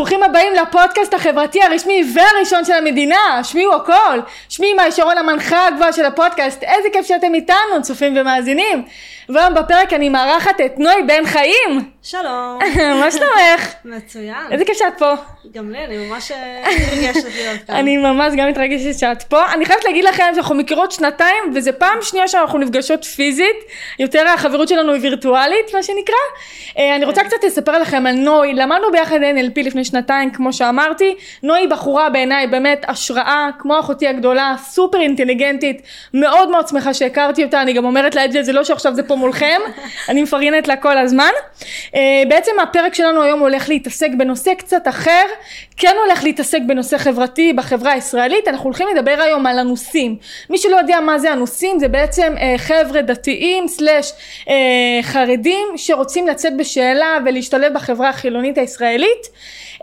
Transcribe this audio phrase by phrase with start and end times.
[0.00, 4.20] ברוכים הבאים לפודקאסט החברתי הרשמי והראשון של המדינה, השמיעו הכל.
[4.48, 8.84] שמי מאי שרון המנחה הגבוהה של הפודקאסט, איזה כיף שאתם איתנו, צופים ומאזינים.
[9.34, 11.90] והיום בפרק אני מארחת את נוי בן חיים.
[12.02, 12.58] שלום.
[13.00, 13.74] מה שלומך?
[13.84, 14.34] מצוין.
[14.50, 15.12] איזה כיף שאת פה.
[15.54, 17.76] גם לי, אני ממש אה, מתרגשת להיות כאן.
[17.76, 19.52] אני ממש גם מתרגשת שאת פה.
[19.52, 23.56] אני חייבת להגיד לכם שאנחנו מכירות שנתיים, וזה פעם שנייה שאנחנו נפגשות פיזית.
[23.98, 26.14] יותר החברות שלנו היא וירטואלית, מה שנקרא.
[26.78, 28.54] אה, אני רוצה קצת לספר לכם על נוי.
[28.54, 31.14] למדנו ביחד NLP לפני שנתיים, כמו שאמרתי.
[31.42, 35.82] נוי היא בחורה בעיניי באמת השראה, כמו אחותי הגדולה, סופר אינטליגנטית.
[36.14, 37.62] מאוד מאוד שמחה שהכרתי אותה.
[37.62, 39.60] אני גם אומרת לה את זה, זה לא שעכשיו זה פה מולכם.
[40.08, 41.30] אני מפרגנת לה כל הזמן.
[41.94, 45.24] אה, בעצם הפרק שלנו היום הולך להתעסק בנושא קצת אחר,
[45.76, 50.16] כן הולך להתעסק בנושא חברתי בחברה הישראלית, אנחנו הולכים לדבר היום על אנוסים.
[50.50, 54.12] מי שלא יודע מה זה אנוסים, זה בעצם אה, חבר'ה דתיים סלאש
[54.48, 54.54] אה,
[55.02, 59.26] חרדים שרוצים לצאת בשאלה ולהשתלב בחברה החילונית הישראלית.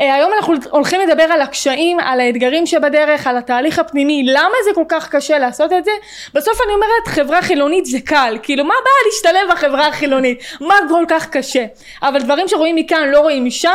[0.01, 4.71] אה, היום אנחנו הולכים לדבר על הקשיים, על האתגרים שבדרך, על התהליך הפנימי, למה זה
[4.75, 5.91] כל כך קשה לעשות את זה?
[6.33, 10.43] בסוף אני אומרת חברה חילונית זה קל, כאילו מה הבעיה להשתלב בחברה החילונית?
[10.61, 11.65] מה כל כך קשה?
[12.01, 13.69] אבל דברים שרואים מכאן לא רואים משם.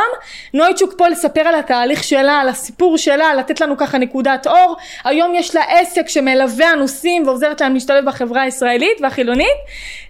[0.53, 4.77] נויצ'וק פה לספר על התהליך שלה, על הסיפור שלה, לתת לנו ככה נקודת אור.
[5.03, 9.47] היום יש לה עסק שמלווה אנוסים ועוזרת להם להשתלב בחברה הישראלית והחילונית.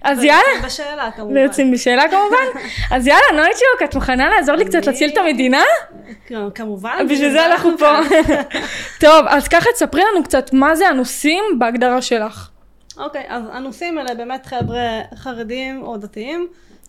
[0.01, 0.41] אז יאללה.
[0.43, 1.37] ויוצאים בשאלה כמובן.
[1.37, 2.61] ויוצאים בשאלה כמובן.
[2.91, 5.63] אז יאללה נויצ'וק, את מוכנה לעזור לי קצת להציל את המדינה?
[6.55, 7.07] כמובן.
[7.09, 7.99] בשביל זה אנחנו פה.
[9.05, 12.49] טוב, אז ככה תספרי לנו קצת מה זה אנוסים בהגדרה שלך.
[12.97, 16.47] אוקיי, אז אנוסים אלה באמת חבר'ה חרדים או דתיים.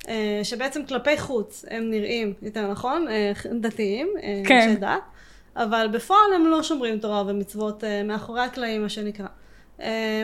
[0.08, 4.60] אה, שבעצם כלפי חוץ הם נראים, יותר נכון, אה, דתיים, אה, כן.
[4.60, 5.02] אנשי דת,
[5.56, 9.26] אבל בפועל הם לא שומרים תורה ומצוות מאחורי הקלעים, מה שנקרא.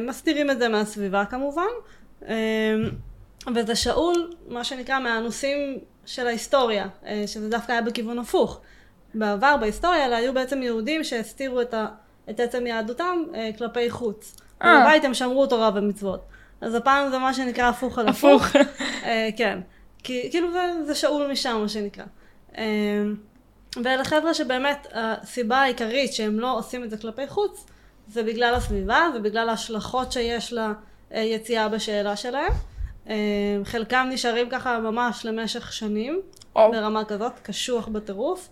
[0.03, 1.69] מסתירים את זה מהסביבה כמובן,
[3.55, 6.87] וזה שאול, מה שנקרא, מהאנוסים של ההיסטוריה,
[7.27, 8.61] שזה דווקא היה בכיוון הפוך.
[9.15, 11.87] בעבר, בהיסטוריה, אלה היו בעצם יהודים שהסתירו את, ה,
[12.31, 14.37] את עצם יהדותם אה, כלפי חוץ.
[14.62, 14.81] אה.
[14.81, 16.21] בבית הם שמרו תורה ומצוות.
[16.60, 18.47] אז הפעם זה מה שנקרא הפוך על הפוך.
[18.47, 18.71] הפוך.
[19.04, 19.60] אה, כן.
[20.03, 22.04] כי, כאילו זה, זה שאול משם, מה שנקרא.
[22.59, 22.65] אה,
[23.84, 27.66] ואלה חבר'ה שבאמת הסיבה העיקרית שהם לא עושים את זה כלפי חוץ,
[28.09, 30.54] זה בגלל הסביבה ובגלל ההשלכות שיש
[31.10, 32.53] ליציאה בשאלה שלהם.
[33.09, 33.15] אה,
[33.65, 36.21] חלקם נשארים ככה ממש למשך שנים,
[36.56, 36.71] או.
[36.72, 38.48] ברמה כזאת, קשוח בטירוף.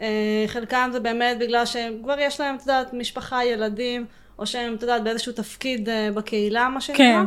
[0.00, 4.06] אה, חלקם זה באמת בגלל שהם כבר יש להם, את יודעת, משפחה, ילדים,
[4.38, 7.04] או שהם, את יודעת, באיזשהו תפקיד אה, בקהילה, מה שנקרא.
[7.04, 7.26] כן.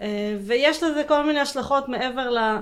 [0.00, 2.58] אה, ויש לזה כל מיני השלכות מעבר, ל,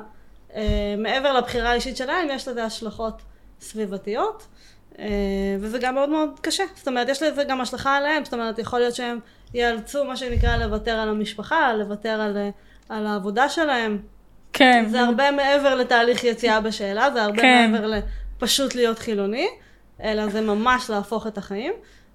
[0.98, 3.22] מעבר לבחירה האישית שלהם, יש לזה השלכות
[3.60, 4.46] סביבתיות,
[5.60, 6.64] וזה גם מאוד מאוד קשה.
[6.74, 9.18] זאת אומרת, יש לזה גם השלכה עליהם, זאת אומרת, יכול להיות שהם
[9.54, 12.36] ייאלצו, מה שנקרא, לוותר על המשפחה, לוותר על,
[12.88, 13.98] על העבודה שלהם.
[14.52, 14.84] כן.
[14.88, 17.70] זה הרבה מעבר לתהליך יציאה בשאלה, זה הרבה כן.
[17.72, 17.86] מעבר
[18.40, 19.48] לפשוט להיות חילוני,
[20.02, 21.72] אלא זה ממש להפוך את החיים.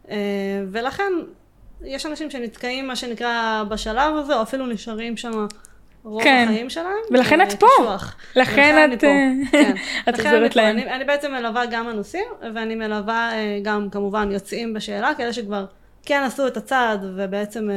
[0.09, 0.15] אה,
[0.71, 1.13] ולכן,
[1.83, 5.47] יש אנשים שנתקעים, מה שנקרא, בשלב הזה, או אפילו נשארים שם
[6.03, 6.45] רוב כן.
[6.49, 6.97] החיים שלהם.
[7.11, 7.67] ולכן אה, את פה.
[8.35, 9.03] לכן את.
[9.03, 9.09] אה,
[9.51, 9.73] כן.
[10.09, 10.61] את לכן עוזרת אני פה.
[10.61, 10.77] להם.
[10.77, 12.25] אני, אני בעצם מלווה גם אנוסים,
[12.55, 13.31] ואני מלווה
[13.61, 15.65] גם כמובן יוצאים בשאלה, כאלה שכבר
[16.05, 17.69] כן עשו את הצעד, ובעצם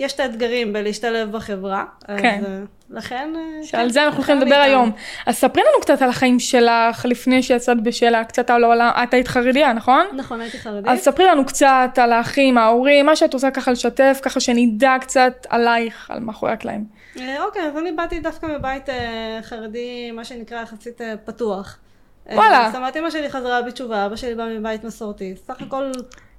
[0.00, 1.84] יש את האתגרים בלהשתלב בחברה.
[2.06, 2.38] כן.
[2.38, 2.58] אז אה,
[2.90, 3.32] לכן...
[3.36, 4.54] אה, שעל כן, זה אנחנו הולכים לדבר.
[4.54, 4.92] היום.
[5.26, 9.28] אז ספרי לנו קצת על החיים שלך לפני שיצאת בשאלה, קצת על העולם, את היית
[9.28, 10.06] חרדיה, נכון?
[10.16, 10.88] נכון, הייתי חרדית.
[10.88, 15.46] אז ספרי לנו קצת על האחים, ההורים, מה שאת עושה ככה לשתף, ככה שנדע קצת
[15.48, 16.84] עלייך, על מאחורי הקלעים.
[17.18, 18.88] אה, אוקיי, אז אני באתי דווקא מבית
[19.42, 21.78] חרדי, מה שנקרא יחסית פתוח.
[22.32, 22.66] וואלה.
[22.66, 25.34] זאת אומרת, אמא שלי חזרה בתשובה, אבא שלי בא מבית מסורתי.
[25.46, 25.92] סך הכל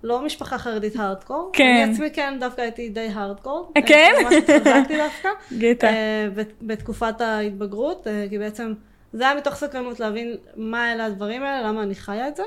[0.04, 1.50] לא משפחה חרדית הארדקור.
[1.54, 1.64] כן.
[1.84, 3.72] אני עצמי כן, דווקא הייתי די הארדקור.
[3.78, 4.12] אה, כן?
[4.24, 5.30] ממש התחזקתי דווקא.
[5.58, 5.88] גטה.
[5.88, 8.74] אה, בת- בתקופת ההתבגרות, אה, כי בעצם
[9.14, 12.44] זה היה מתוך סקרנות להבין מה אלה הדברים האלה, למה אני חיה את זה,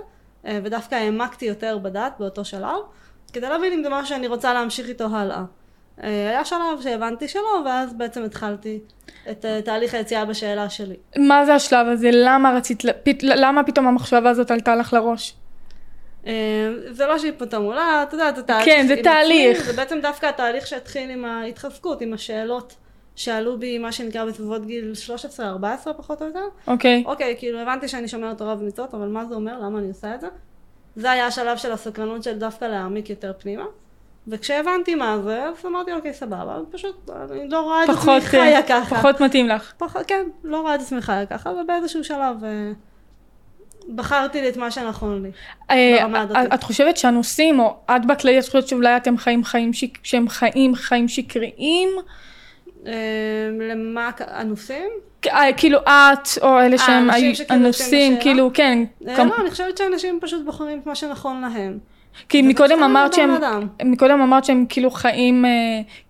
[0.63, 2.79] ודווקא העמקתי יותר בדת באותו שלב,
[3.33, 5.43] כדי להבין אם זה משהו שאני רוצה להמשיך איתו הלאה.
[6.03, 8.79] אה, היה שלב שהבנתי שלא, ואז בעצם התחלתי
[9.31, 10.97] את תהליך היציאה בשאלה שלי.
[11.19, 12.11] מה זה השלב הזה?
[12.13, 12.83] למה רצית,
[13.23, 15.35] למה פתאום המחשבה הזאת עלתה לך לראש?
[16.27, 16.33] אה,
[16.91, 18.65] זה לא שהיא פתאום עולה, אתה יודע, זה תהליך.
[18.65, 19.59] כן, זה תהליך.
[19.59, 22.75] עצמי, זה בעצם דווקא התהליך שהתחיל עם ההתחזקות, עם השאלות
[23.17, 24.93] שעלו בי, מה שנקרא בסביבות גיל
[25.39, 25.43] 13-14
[25.97, 26.45] פחות או יותר.
[26.67, 27.03] אוקיי.
[27.07, 29.59] אוקיי, כאילו הבנתי שאני שומרת תורה ומצוות, אבל מה זה אומר?
[29.59, 30.29] למה אני עושה את זה?
[30.97, 33.65] זה היה השלב של הסקרנות של דווקא להעמיק יותר פנימה.
[34.29, 38.57] וכשהבנתי מה זה, אז אמרתי אוקיי סבבה, פשוט אני לא רואה את עצמי פחות, חיה
[38.57, 38.97] אה, ככה.
[38.97, 39.73] פחות מתאים לך.
[39.79, 42.73] פחות, כן, לא רואה את עצמי חיה ככה, ובאיזשהו שלב אה,
[43.95, 45.31] בחרתי לי את מה שנכון לי.
[45.71, 46.55] אה, ברמה הדתית.
[46.55, 49.71] את חושבת שהנושאים, או את בכללי, את חושבת שאולי אתם חיים חיים
[50.03, 51.89] שהם חיים חיים שקריים?
[52.87, 52.93] אה,
[53.71, 54.11] למה,
[54.41, 54.89] אנוסים?
[55.27, 58.17] אה, כאילו את, או אלה שהם היו- שכאילו הנושאים?
[58.21, 58.85] כאילו, כן.
[59.09, 61.79] אה, לא, אני חושבת שאנשים פשוט בוחרים את מה שנכון להם.
[62.29, 63.31] כי מקודם אמרת שהם.
[63.85, 65.51] מקודם אמרת שהם כאילו חיים, אה,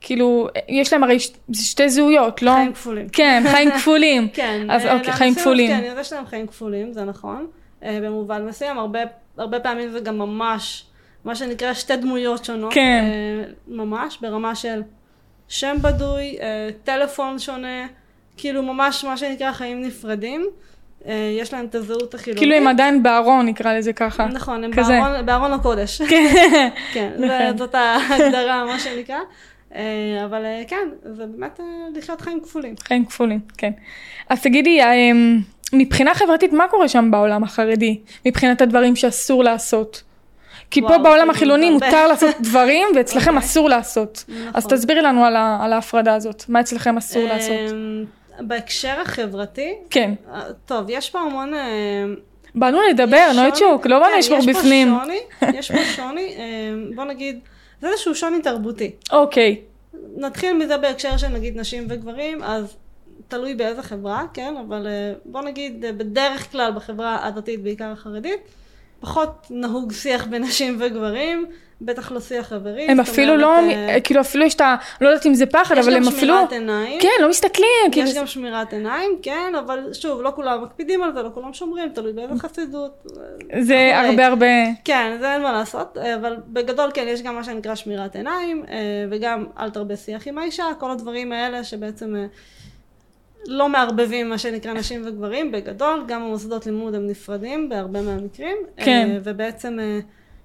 [0.01, 1.17] כאילו, יש להם הרי
[1.53, 2.53] שתי זהויות, לא?
[2.53, 3.09] חיים כפולים.
[3.09, 4.29] כן, חיים כפולים.
[4.33, 5.71] כן, אז אה, אוקיי, חיים כפולים.
[5.71, 7.47] כן, יש להם חיים כפולים, זה נכון.
[7.85, 8.99] אה, במובן מסוים, הרבה,
[9.37, 10.85] הרבה פעמים זה גם ממש,
[11.25, 12.73] מה שנקרא שתי דמויות שונות.
[12.75, 13.05] כן.
[13.05, 14.83] אה, ממש, ברמה של
[15.49, 17.87] שם בדוי, אה, טלפון שונה,
[18.37, 20.47] כאילו ממש מה שנקרא חיים נפרדים.
[21.41, 22.43] יש להם את הזהות החילונית.
[22.43, 24.27] כאילו הם עדיין בארון, נקרא לזה ככה.
[24.27, 24.93] נכון, הם כזה.
[24.93, 26.03] בארון, בארון הקודש.
[26.03, 26.35] כן.
[26.95, 27.59] כן, נכון.
[27.59, 29.19] זאת ההגדרה, מה שנקרא.
[30.25, 31.61] אבל כן, זה באמת
[31.97, 32.75] לחיות חיים כפולים.
[32.81, 33.71] חיים כפולים, כן.
[34.29, 35.41] אז תגידי, אמ,
[35.75, 37.99] מבחינה חברתית, מה קורה שם בעולם החרדי?
[38.27, 40.03] מבחינת הדברים שאסור לעשות?
[40.71, 41.71] כי פה וואו, בעולם כאילו, החילוני.
[41.71, 43.47] מותר לעשות דברים, ואצלכם אוקיי.
[43.49, 44.25] אסור לעשות.
[44.55, 44.77] אז נכון.
[44.77, 46.45] תסבירי לנו על ה- על ההפרדה הזאת.
[46.49, 47.57] מה אצלכם אסור לעשות?
[47.73, 48.05] אמ,
[48.41, 50.11] בהקשר החברתי, כן.
[50.35, 51.55] אה, טוב, יש פה המון...
[51.55, 51.61] אה,
[52.55, 54.95] באנו לדבר, נויצ'וק, לא באנו כן, לשמור יש פה בפנים.
[55.03, 55.19] שוני,
[55.59, 56.45] יש פה שוני, אה,
[56.95, 57.39] בוא נגיד,
[57.81, 58.91] זה איזשהו שוני תרבותי.
[59.13, 59.57] אוקיי,
[60.17, 62.75] נתחיל מזה בהקשר של נגיד נשים וגברים, אז
[63.29, 64.55] תלוי באיזה חברה, כן?
[64.69, 68.41] אבל אה, בוא נגיד, אה, בדרך כלל בחברה הדתית, בעיקר החרדית,
[69.01, 71.47] פחות נהוג שיח בין נשים וגברים,
[71.81, 72.87] בטח לא שיח חברי.
[72.89, 74.77] הם אפילו לא, אומרת, אה, כאילו אפילו יש את ה...
[75.01, 76.35] לא יודעת אם זה פחד, אבל הם יש אפילו...
[76.35, 77.01] גם שמירת עיניים.
[77.01, 78.09] כן, לא מסתכלים, כאילו...
[78.09, 81.89] יש גם שמירת עיניים, כן, אבל שוב, לא כולם מקפידים על זה, לא כולם שומרים,
[81.89, 83.03] תלוי באיזה חסידות.
[83.61, 83.93] זה וכולי.
[83.93, 84.47] הרבה הרבה...
[84.85, 88.65] כן, זה אין מה לעשות, אבל בגדול כן, יש גם מה שנקרא שמירת עיניים,
[89.11, 92.15] וגם אל תרבה שיח עם האישה, כל הדברים האלה שבעצם
[93.47, 98.85] לא מערבבים מה שנקרא נשים וגברים, בגדול, גם המוסדות לימוד הם נפרדים בהרבה מהמקרים, אה,
[98.85, 99.21] כן.
[99.25, 100.01] ובעצם אה,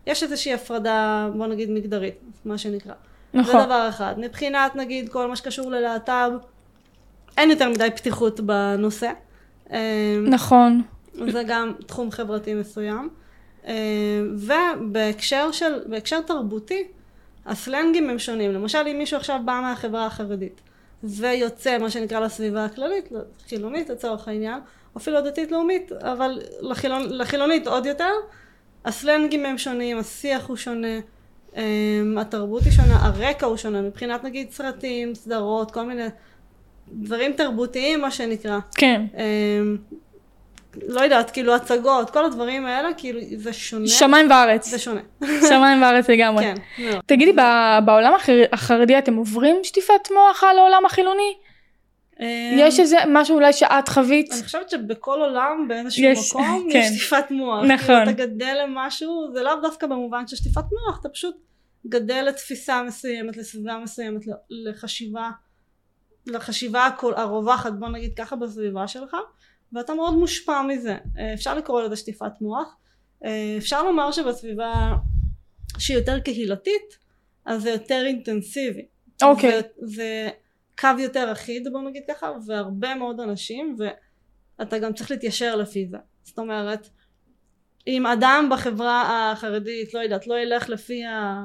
[0.07, 2.15] יש איזושהי הפרדה, בוא נגיד מגדרית,
[2.45, 2.93] מה שנקרא.
[3.33, 3.59] נכון.
[3.59, 4.15] זה דבר אחד.
[4.17, 6.31] מבחינת נגיד כל מה שקשור ללהט"ב,
[7.37, 9.11] אין יותר מדי פתיחות בנושא.
[9.71, 10.81] אה, נכון.
[11.27, 13.09] זה גם תחום חברתי מסוים.
[13.67, 13.73] אה,
[14.35, 16.83] ובהקשר של, בהקשר תרבותי,
[17.45, 18.51] הסלנגים הם שונים.
[18.51, 20.61] למשל, אם מישהו עכשיו בא מהחברה החרדית,
[21.03, 23.09] ויוצא, מה שנקרא, לסביבה הכללית,
[23.47, 24.59] חילונית לצורך העניין,
[24.97, 28.13] אפילו דתית-לאומית, אבל לחילונ, לחילונית עוד יותר,
[28.85, 30.99] הסלנגים הם שונים, השיח הוא שונה,
[31.57, 31.63] אה,
[32.17, 36.07] התרבות היא שונה, הרקע הוא שונה, מבחינת נגיד סרטים, סדרות, כל מיני
[36.91, 38.59] דברים תרבותיים, מה שנקרא.
[38.75, 39.05] כן.
[40.87, 43.87] לא יודעת, כאילו הצגות, כל הדברים האלה, כאילו זה שונה.
[43.87, 44.67] שמיים וארץ.
[44.69, 45.01] זה שונה.
[45.49, 46.43] שמיים וארץ לגמרי.
[46.43, 46.99] כן, מאוד.
[47.05, 47.33] תגידי,
[47.85, 51.33] בעולם החר- החרדי אתם עוברים שטיפת מוח על העולם החילוני?
[52.19, 52.25] אמ,
[52.57, 54.31] יש איזה משהו אולי שאת חווית?
[54.33, 56.79] אני חושבת שבכל עולם, באיזשהו יש, מקום, כן.
[56.79, 57.63] יש שטיפת מוח.
[57.63, 57.85] נכון.
[57.85, 61.35] כאילו אתה גדל למשהו, זה לאו דווקא במובן של שטיפת מוח, אתה פשוט
[61.87, 65.29] גדל לתפיסה מסוימת, לסביבה מסוימת, לחשיבה,
[66.27, 69.15] לחשיבה הרווחת, בוא נגיד ככה, בסביבה שלך,
[69.73, 70.97] ואתה מאוד מושפע מזה.
[71.17, 72.77] אה, אפשר לקרוא לזה שטיפת מוח.
[73.25, 74.95] אה, אפשר לומר שבסביבה
[75.77, 76.97] שהיא יותר קהילתית,
[77.45, 78.85] אז זה יותר אינטנסיבי.
[79.23, 79.51] אוקיי.
[79.51, 80.29] זה, זה
[80.79, 83.75] קו יותר אחיד, בוא נגיד ככה, והרבה מאוד אנשים,
[84.59, 85.97] ואתה גם צריך להתיישר לפי זה.
[86.23, 86.89] זאת אומרת,
[87.87, 91.43] אם אדם בחברה החרדית, לא יודעת, לא ילך לפי ה,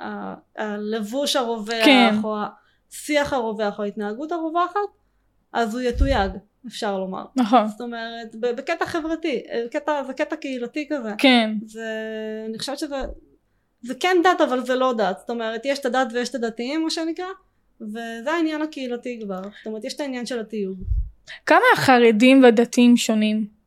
[0.00, 2.14] ה, הלבוש הרווח, כן.
[2.24, 2.36] או
[2.90, 4.80] השיח הרווח, או ההתנהגות הרווחת,
[5.52, 6.32] אז הוא יתויג,
[6.66, 7.24] אפשר לומר.
[7.36, 7.68] נכון.
[7.68, 11.10] זאת אומרת, בקטע חברתי, קטע, זה קטע קהילתי כזה.
[11.18, 11.50] כן.
[11.66, 11.86] זה,
[12.48, 12.96] אני חושבת שזה,
[13.82, 16.82] זה כן דת אבל זה לא דת, זאת אומרת יש את הדת ויש את הדתיים
[16.82, 17.26] מה שנקרא,
[17.80, 20.78] וזה העניין הקהילתי כבר, זאת אומרת יש את העניין של התיוג.
[21.46, 23.61] כמה החרדים והדתיים שונים?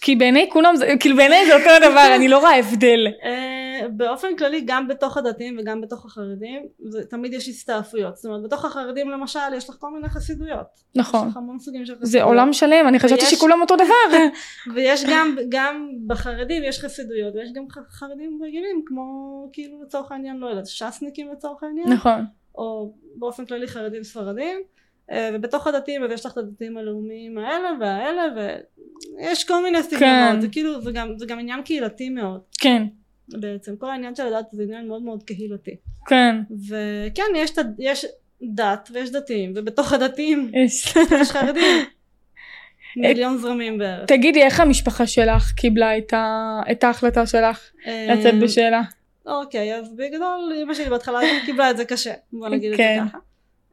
[0.00, 3.06] כי בעיני כולם, זה- כאילו בעיני זה אותו הדבר, אני לא רואה הבדל.
[3.24, 8.42] אה, באופן כללי גם בתוך הדתיים וגם בתוך החרדים, זה, תמיד יש הסתעפויות, זאת אומרת
[8.42, 11.26] בתוך החרדים למשל יש לך כל מיני חסידויות, נכון.
[11.26, 14.16] יש לך המון סוגים של חסידויות, זה עולם שלם, אני חשבתי ויש- שכולם אותו דבר.
[14.74, 19.02] ויש גם, גם בחרדים יש חסידויות ויש גם חרדים רגילים כמו
[19.52, 22.24] כאילו לצורך העניין לא יודעת ש"סניקים לצורך העניין, נכון.
[22.54, 24.56] או באופן כללי חרדים ספרדים
[25.12, 28.22] ובתוך הדתיים אז יש לך את הדתיים הלאומיים האלה והאלה
[29.18, 30.40] ויש כל מיני סגנונות כן.
[30.40, 32.82] זה כאילו זה גם, זה גם עניין קהילתי מאוד כן.
[33.28, 35.76] בעצם כל העניין של הדת זה עניין מאוד מאוד קהילתי
[36.06, 36.36] כן.
[36.68, 38.06] וכן יש, יש
[38.42, 40.94] דת ויש דתיים ובתוך הדתיים יש.
[41.20, 41.84] יש חרדים
[42.96, 48.34] מיליון זרמים בערך תגידי, איך המשפחה שלך קיבלה את ה- את ההחלטה שלך אה, לצאת
[48.42, 48.82] בשאלה?
[49.26, 53.04] אוקיי, אז בגדול אמא שלי בהתחלה קיבלה את זה קשה, בוא נגיד את זה כן.
[53.08, 53.18] ככה.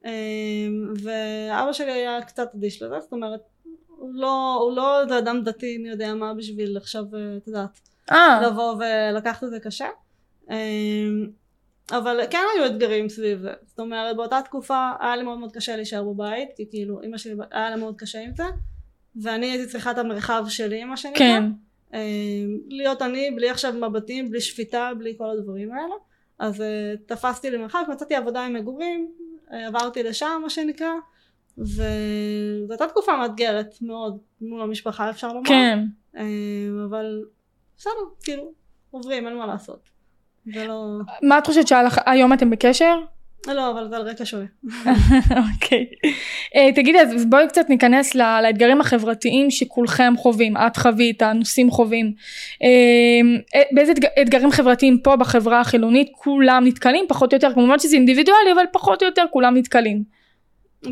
[0.06, 3.42] אמ, ואבא שלי היה קצת אדיש לזה, זאת אומרת,
[3.88, 7.80] הוא לא, הוא לא איזה אדם דתי מי יודע מה בשביל עכשיו, אה, את יודעת,
[8.12, 9.88] אה, לבוא ולקחת את זה קשה.
[10.50, 11.27] אמ,
[11.92, 13.54] אבל כן היו אתגרים סביב זה.
[13.66, 17.34] זאת אומרת, באותה תקופה היה לי מאוד מאוד קשה להישאר בבית, כי כאילו, אמא שלי,
[17.51, 18.44] היה לה מאוד קשה עם זה,
[19.22, 21.18] ואני הייתי צריכה את המרחב שלי, מה שנקרא.
[21.18, 21.44] כן.
[21.94, 22.00] אה,
[22.68, 25.96] להיות אני בלי עכשיו מבטים, בלי שפיטה, בלי כל הדברים האלה.
[26.39, 29.12] אז אה, תפסתי לי מרחק, מצאתי עבודה עם מגורים,
[29.51, 30.94] עברתי לשם מה שנקרא,
[31.58, 31.84] וזו
[32.70, 35.80] הייתה תקופה מאתגרת מאוד מול המשפחה אפשר לומר, כן.
[36.18, 36.24] אה,
[36.89, 37.25] אבל
[37.77, 37.92] בסדר,
[38.24, 38.51] כאילו,
[38.92, 39.89] עוברים, אין מה לעשות.
[40.54, 40.98] זה לא...
[41.24, 43.00] מה את חושבת שהיום אתם בקשר?
[43.48, 44.46] לא, אבל זה על רקע שונה.
[45.53, 45.86] אוקיי.
[46.56, 52.13] אה, תגידי, אז בואי קצת ניכנס לאתגרים החברתיים שכולכם חווים, את חווית, הנוסעים חווים.
[52.63, 57.96] אה, באיזה אתג- אתגרים חברתיים פה בחברה החילונית כולם נתקלים, פחות או יותר, כמובן שזה
[57.96, 60.03] אינדיבידואלי, אבל פחות או יותר כולם נתקלים.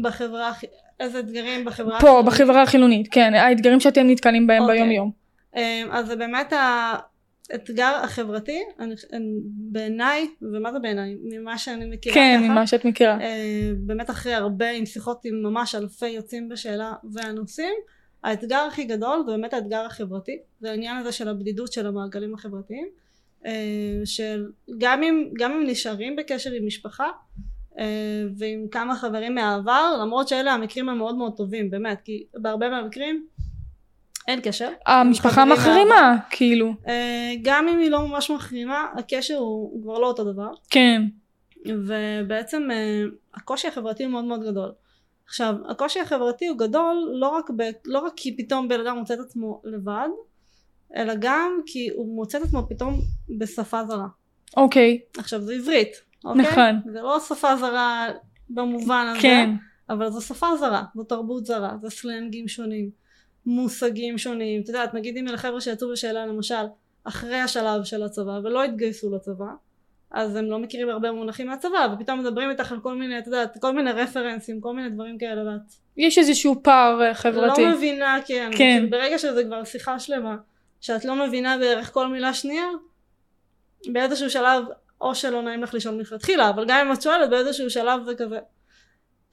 [0.02, 0.52] בחברה,
[1.00, 2.00] איזה אתגרים בחברה...
[2.00, 2.22] פה?
[2.26, 4.78] בחברה החילונית, כן, האתגרים שאתם נתקלים בהם אוקיי.
[4.78, 5.12] ביום יום.
[5.56, 6.54] אה, אז זה באמת
[7.52, 11.16] האתגר החברתי, אני- אני- בעיניי, ומה זה בעיניי?
[11.24, 12.52] ממה שאני מכירה כן, ככה.
[12.52, 13.22] ממה שאת מכירה.
[13.22, 17.74] אה, באמת אחרי הרבה עם שיחות עם ממש אלפי יוצאים בשאלה והנושאים
[18.24, 22.88] האתגר הכי גדול זה באמת האתגר החברתי זה העניין הזה של הבדידות של המעגלים החברתיים
[23.46, 23.52] אה,
[24.06, 24.46] של
[24.78, 27.10] גם אם, גם אם נשארים בקשר עם משפחה
[27.80, 27.86] אה,
[28.38, 33.26] ועם כמה חברים מהעבר למרות שאלה המקרים המאוד מאוד טובים באמת כי בהרבה מהמקרים
[34.28, 36.74] אין קשר המשפחה מחרימה, כאילו.
[36.88, 41.02] אה, גם אם היא לא ממש מחרימה הקשר הוא, כבר לא אותו דבר כן.
[41.66, 43.04] ובעצם אה,
[43.34, 44.72] הקושי החברתי הוא מאוד מאוד גדול.
[45.26, 49.14] עכשיו הקושי החברתי הוא גדול לא רק, ב, לא רק כי פתאום בן אדם מוצא
[49.14, 50.08] את עצמו לבד
[50.96, 53.02] אלא גם כי הוא מוצא את עצמו פתאום
[53.38, 54.08] בשפה זרה.
[54.58, 55.00] אוקיי.
[55.18, 56.42] עכשיו זה עברית, אוקיי?
[56.42, 56.92] נכון.
[56.94, 58.08] זה לא שפה זרה
[58.50, 59.50] במובן הזה, כן.
[59.90, 62.90] אבל זו שפה זרה, זו תרבות זרה, זה סלנגים שונים,
[63.46, 64.62] מושגים שונים.
[64.62, 66.66] את יודעת, נגיד אם אלה חבר'ה שיצאו בשאלה למשל
[67.04, 69.46] אחרי השלב של הצבא ולא התגייסו לצבא
[70.12, 73.58] אז הם לא מכירים הרבה מונחים מהצבא ופתאום מדברים איתך על כל מיני, את יודעת,
[73.62, 75.62] כל מיני רפרנסים, כל מיני דברים כאלה ואת
[75.98, 77.62] יש איזשהו פער אה, חברתי.
[77.62, 78.58] לא מבינה, כן, כן.
[78.58, 80.36] כאילו, ברגע שזה כבר שיחה שלמה
[80.82, 82.68] שאת לא מבינה בערך כל מילה שנייה
[83.88, 84.64] באיזשהו שלב
[85.02, 88.40] או שלא נעים לך לשאול מלכתחילה אבל גם אם את שואלת באיזשהו שלב זה כזה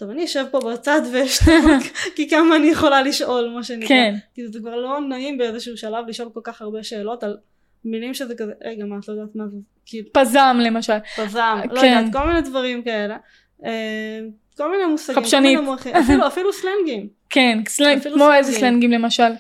[0.03, 1.49] טוב אני אשב פה בצד ואשתוק
[2.17, 4.15] כי כמה אני יכולה לשאול מה שנקרא כן.
[4.35, 7.37] כאילו זה כבר לא נעים באיזשהו שלב לשאול כל כך הרבה שאלות על
[7.85, 9.57] מילים שזה כזה רגע מה את לא יודעת מה זה
[9.87, 10.93] כאילו פזם למשל.
[11.17, 11.87] פזם לא כן.
[11.99, 13.17] יודעת כל מיני דברים כאלה
[13.65, 14.21] אה,
[14.57, 15.43] כל מיני מושגים חפשנית.
[15.43, 18.71] מיני מונחים, אפילו, אפילו סלנגים כן, סלנג, כמו איזה סלנגים.
[18.71, 19.33] סלנגים למשל.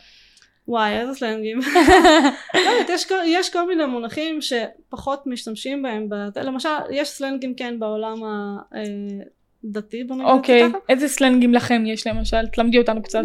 [0.69, 1.59] וואי איזה סלנגים
[2.54, 6.09] לא יודעת, יש, כל- יש כל מיני מונחים שפחות משתמשים בהם,
[6.42, 10.62] למשל יש סלנגים כן בעולם הדתי בוא נגיד את זה אוקיי.
[10.88, 12.47] איזה סלנגים לכם יש למשל?
[12.47, 13.23] תלמדי אותנו קצת.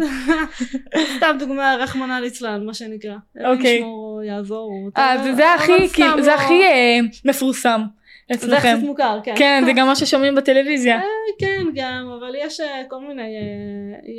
[1.16, 3.14] סתם דוגמה רחמנא ליצלן מה שנקרא.
[3.44, 3.82] אוקיי.
[3.82, 4.70] או יעזור.
[4.96, 7.80] אה, זה- זה הכי, כאילו, זה לא- הכי אה, מפורסם
[8.28, 8.68] זה אצלכם.
[8.68, 9.34] יחסית מוכר כן.
[9.38, 10.96] כן, זה גם מה ששומעים בטלוויזיה.
[10.96, 11.02] אה,
[11.40, 13.22] כן גם אבל יש אה, כל מיני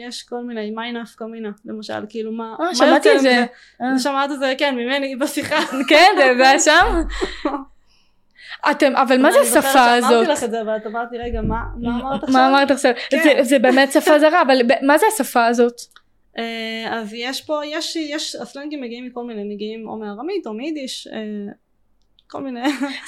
[0.08, 3.46] יש כל מיני מי נפקא מינה למשל כאילו מה אה, מה שמעתי את זה.
[3.98, 5.56] שמעת את זה כן ממני בשיחה.
[5.90, 7.02] כן, זה זה היה שם?
[8.72, 10.10] אתם, אבל מה זה אני זוכרת השפה הזאת?
[10.10, 12.34] שאמרתי לך את זה ואת אמרתי רגע מה אמרת עכשיו?
[12.42, 12.92] מה אמרת עכשיו?
[13.42, 15.74] זה- באמת שפה זרה, אבל מה זה השפה הזאת?
[16.38, 21.08] אה, אז יש פה, יש, יש, הסלנגים מגיעים מכל מיני, מגיעים או מארמית או מיידיש,
[21.08, 21.52] אה,
[22.28, 22.60] כל מיני.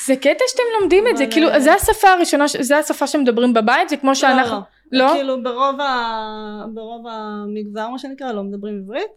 [0.06, 3.54] זה קטע שאתם לומדים את זה, אבל, כאילו, אה, זה השפה הראשונה, זה השפה שמדברים
[3.54, 4.58] בבית, זה כמו שאנחנו...
[4.92, 5.12] לא, לא?
[5.14, 9.12] כאילו ברוב, ה, ברוב המגזר מה שנקרא לא מדברים עברית.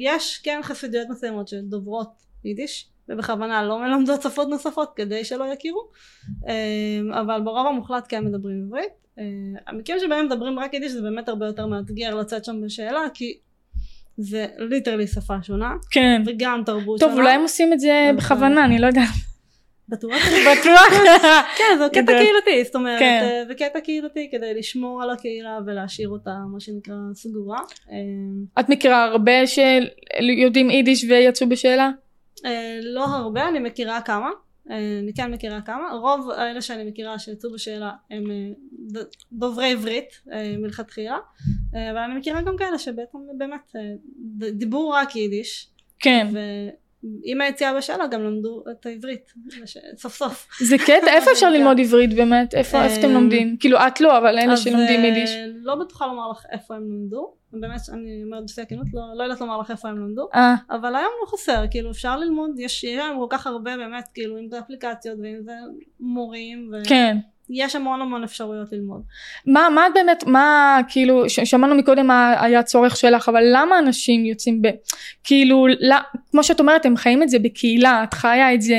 [0.00, 2.08] יש כן חסידויות מסוימות שדוברות
[2.44, 5.88] יידיש, ובכוונה לא מלמדות שפות נוספות כדי שלא יכירו,
[6.48, 8.92] אה, אבל ברוב המוחלט כן מדברים עברית.
[9.18, 9.24] אה,
[9.66, 13.38] המקרים שבהם מדברים רק יידיש זה באמת הרבה יותר מאתגר לצאת שם בשאלה, כי
[14.16, 16.22] זה ליטרלי שפה שונה, כן.
[16.26, 17.22] וגם תרבות טוב, שונה.
[17.22, 18.16] אולי הם עושים את זה נכון.
[18.16, 19.08] בכוונה, אני לא יודעת.
[19.88, 20.14] בטוח?
[20.52, 20.88] בטוח.
[21.58, 22.12] כן, זה קטע.
[22.22, 23.20] קהילתי, זאת אומרת, כן.
[23.22, 27.60] אה, זה קטע קהילתי כדי לשמור על הקהילה ולהשאיר אותה, מה שנקרא, סגורה.
[28.60, 31.90] את מכירה הרבה שיודעים יידיש ויצאו בשאלה?
[32.44, 34.30] אה, לא הרבה, אני מכירה כמה.
[34.70, 35.92] אה, אני כן מכירה כמה.
[35.92, 40.22] רוב האלה שאני מכירה שיצאו בשאלה הם אה, דוברי עברית
[40.58, 41.18] מלכתחילה,
[41.72, 43.72] אבל אני מכירה גם כאלה שבעצם באמת
[44.52, 45.68] דיברו רק יידיש,
[45.98, 46.26] כן.
[47.24, 49.32] עם היציאה בשאלה גם למדו את העברית,
[49.96, 50.48] סוף סוף.
[50.60, 52.54] זה קטע, איפה אפשר ללמוד עברית באמת?
[52.54, 53.56] איפה אתם לומדים?
[53.60, 55.30] כאילו את לא, אבל אלה שלומדים יידיש.
[55.54, 59.40] לא בטוחה לומר לך איפה הם למדו, באמת, אני אומרת בשיא הכנות, לא, לא יודעת
[59.40, 62.84] לומר לך איפה הם למדו, אה, אבל היום לא חסר, כאילו אפשר ללמוד, יש יש
[62.84, 65.52] היום כל כך הרבה באמת, כאילו אם זה אפליקציות ואם זה
[66.00, 67.16] מורים, כן.
[67.50, 69.02] ויש המון המון אפשרויות ללמוד.
[69.46, 73.78] מה, מה את באמת, מה, כאילו, ש- שמענו מקודם מה היה הצורך שלך, אבל למה
[73.78, 74.68] אנשים יוצאים ב...
[75.24, 75.96] כאילו, לא,
[76.30, 78.78] כמו שאת אומרת, הם חיים את זה בקהילה, את חיה את זה,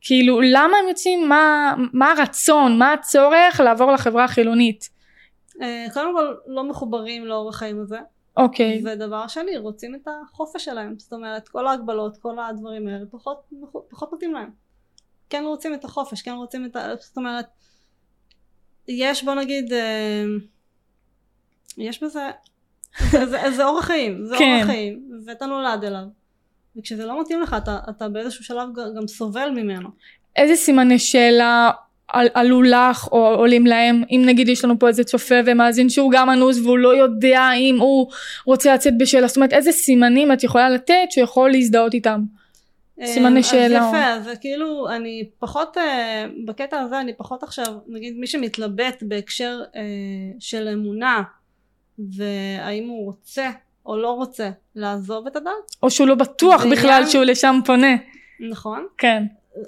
[0.00, 4.99] כאילו, למה הם יוצאים, מה, מה הרצון, מה הצורך לעבור לחברה החילונית?
[5.60, 7.98] אה, קודם כל לא מחוברים לאורח חיים הזה,
[8.36, 13.50] אוקיי, ודבר שני, רוצים את החופש שלהם, זאת אומרת כל ההגבלות, כל הדברים האלה פחות,
[13.88, 14.50] פחות מתאים להם.
[15.30, 16.88] כן רוצים את החופש, כן רוצים את ה...
[17.00, 17.46] זאת אומרת,
[18.88, 20.24] יש בוא נגיד, אה,
[21.78, 22.30] יש בזה,
[23.10, 24.54] זה, זה, זה אורח חיים, זה כן.
[24.56, 26.04] אורח חיים, ואתה נולד אליו.
[26.76, 29.88] וכשזה לא מתאים לך, אתה, אתה באיזשהו שלב גם סובל ממנו.
[30.36, 31.70] איזה סימני שאלה
[32.12, 36.10] על- עלו לך או עולים להם, אם נגיד יש לנו פה איזה צופה ומאזין שהוא
[36.14, 38.10] גם אנוס והוא לא יודע אם הוא
[38.46, 42.20] רוצה לצאת בשאלה, זאת אומרת איזה סימנים את יכולה לתת שיכול להזדהות איתם?
[43.04, 43.78] סימני שאלה.
[43.88, 49.02] אז יפה, אז כאילו, אני פחות, אה, בקטע הזה אני פחות עכשיו, נגיד מי שמתלבט
[49.02, 49.80] בהקשר אה,
[50.40, 51.22] של אמונה,
[51.98, 53.50] והאם הוא רוצה
[53.86, 55.50] או לא רוצה לעזוב את הדת,
[55.82, 57.96] או שהוא לא בטוח בכלל שהוא לשם פונה.
[58.50, 58.86] נכון?
[58.98, 59.22] כן,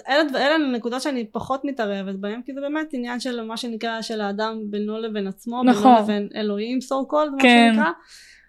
[0.07, 4.21] אלה, אלה נקודות שאני פחות מתערבת בהן, כי זה באמת עניין של מה שנקרא של
[4.21, 5.83] האדם בינו לבין עצמו, נכון.
[5.83, 7.71] בינו לבין אלוהים, so called, מה כן.
[7.73, 7.91] שנקרא.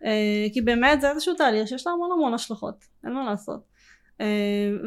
[0.05, 3.61] אה, כי באמת זה איזשהו תהליך שיש לו המון המון השלכות, אין מה לעשות.
[4.21, 4.27] אה,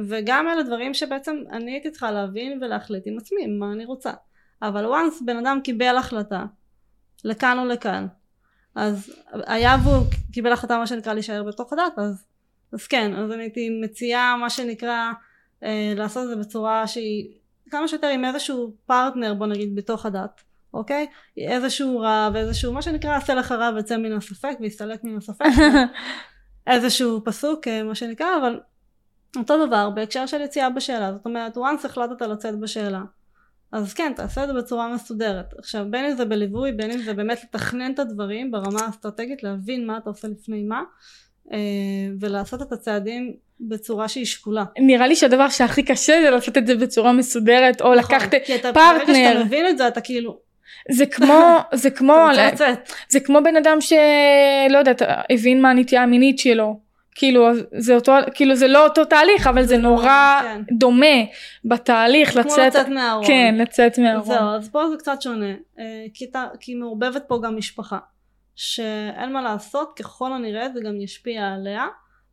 [0.08, 4.12] וגם אלה דברים שבעצם אני הייתי צריכה להבין ולהחליט עם עצמי מה אני רוצה.
[4.62, 6.46] אבל once בן אדם קיבל החלטה,
[7.24, 8.08] לכאן או לכאן,
[8.75, 12.25] אז היה והוא קיבל החלטה מה שנקרא להישאר בתוך הדת, אז,
[12.74, 15.12] אז כן, אז אני הייתי מציעה מה שנקרא
[15.96, 17.38] לעשות את זה בצורה שהיא
[17.70, 20.42] כמה שיותר עם איזשהו פרטנר בוא נגיד בתוך הדת,
[20.74, 21.08] אוקיי?
[21.38, 25.46] איזשהו רב, איזשהו מה שנקרא עשה לך רב יצא מן הספק ויסתלק מן הספק,
[26.68, 28.60] איזשהו פסוק אה, מה שנקרא, אבל
[29.38, 33.02] אותו דבר בהקשר של יציאה בשאלה, זאת אומרת once החלטת לצאת בשאלה
[33.72, 35.54] אז כן, תעשה את זה בצורה מסודרת.
[35.58, 39.88] עכשיו, בין אם זה בליווי, בין אם זה באמת לתכנן את הדברים ברמה האסטרטגית, להבין
[39.88, 40.84] מה אתה עושה לפני מה, אה,
[42.19, 44.63] ולעשות את הצעדים בצורה שהיא שקולה.
[44.79, 48.39] נראה לי שהדבר שהכי קשה זה לעשות את זה בצורה מסודרת או לקחת נכון.
[48.45, 49.33] כי אתה, ברגע פרטנר.
[49.33, 50.39] שאתה מבין את זה, אתה כאילו,
[50.91, 52.91] זה כמו זה כמו לצאת.
[53.10, 58.55] זה כמו בן אדם שלא יודעת הבין מה הנטייה המינית שלו כאילו זה אותו כאילו
[58.55, 60.62] זה לא אותו תהליך אבל זה נורא כן.
[60.71, 61.15] דומה
[61.65, 63.27] בתהליך כמו לצאת לצאת מהארון.
[63.27, 65.53] כן לצאת מהארון זהו, אז פה זה קצת שונה.
[65.79, 67.97] אה, כי, אתה, כי מעורבבת פה גם משפחה.
[68.58, 71.88] שאין מה לעשות, ככל הנראה זה גם ישפיע עליה.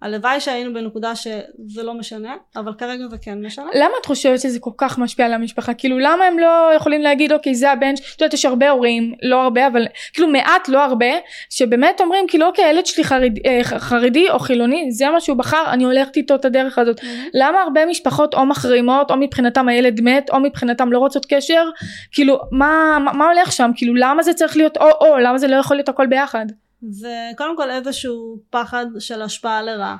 [0.05, 3.67] הלוואי שהיינו בנקודה שזה לא משנה, אבל כרגע זה כן משנה.
[3.75, 5.75] למה את חושבת שזה כל כך משפיע על המשפחה?
[5.75, 9.43] כאילו למה הם לא יכולים להגיד אוקיי זה הבן, את יודעת יש הרבה הורים, לא
[9.43, 11.07] הרבה אבל כאילו מעט לא הרבה,
[11.51, 15.65] שבאמת אומרים כאילו אוקיי הילד שלי חרדי, אה, חרדי או חילוני זה מה שהוא בחר
[15.71, 17.01] אני הולכת איתו את הדרך הזאת.
[17.35, 21.65] למה הרבה משפחות או מחרימות או מבחינתם הילד מת או מבחינתם לא רוצות קשר
[22.13, 25.49] כאילו מה, מה, מה הולך שם כאילו למה זה צריך להיות או או למה זה
[25.49, 26.47] לא יכול להיות הכל ביחד.
[26.89, 29.97] זה קודם כל איזשהו פחד של השפעה לרעה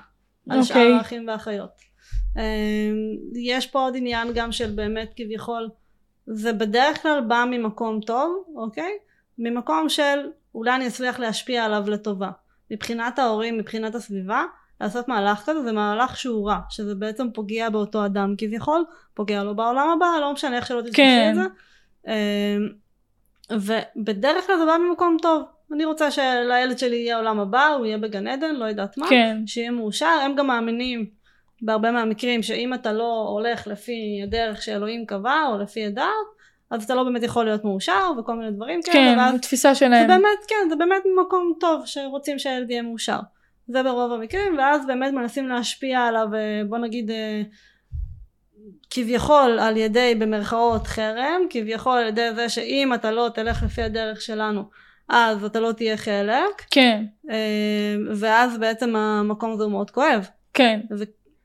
[0.51, 0.75] על אוקיי.
[0.75, 1.71] שאר האחים והאחיות.
[2.37, 2.43] אמ,
[3.35, 5.69] יש פה עוד עניין גם של באמת כביכול,
[6.27, 8.93] זה בדרך כלל בא ממקום טוב, אוקיי?
[9.39, 10.19] ממקום של
[10.55, 12.31] אולי אני אצליח להשפיע עליו לטובה.
[12.71, 14.45] מבחינת ההורים, מבחינת הסביבה,
[14.81, 19.57] לעשות מהלך כזה זה מהלך שהוא רע, שזה בעצם פוגע באותו אדם כביכול, פוגע לו
[19.57, 21.31] בעולם הבא, לא משנה איך שלא תתקשי כן.
[21.31, 21.47] את זה.
[22.09, 22.69] אמ,
[23.51, 25.43] ובדרך כלל זה בא ממקום טוב.
[25.73, 29.37] אני רוצה שלילד שלי יהיה עולם הבא, הוא יהיה בגן עדן, לא יודעת מה, כן.
[29.47, 31.07] שיהיה מאושר, הם גם מאמינים
[31.63, 36.05] בהרבה מהמקרים שאם אתה לא הולך לפי הדרך שאלוהים קבע או לפי הדת,
[36.71, 39.79] אז אתה לא באמת יכול להיות מאושר וכל מיני דברים כאלה, כן ואז תפיסה זה
[39.79, 40.09] שלהם.
[40.09, 43.19] באמת, כן, זה באמת מקום טוב שרוצים שהילד יהיה מאושר.
[43.69, 47.43] זה ברוב המקרים, ואז באמת מנסים להשפיע עליו, אה, בוא נגיד, אה,
[48.91, 54.21] כביכול על ידי במרכאות חרם, כביכול על ידי זה שאם אתה לא תלך לפי הדרך
[54.21, 54.63] שלנו,
[55.09, 60.29] אז אתה לא תהיה חלק, כן אה, ואז בעצם המקום הזה הוא מאוד כואב.
[60.55, 60.81] כן.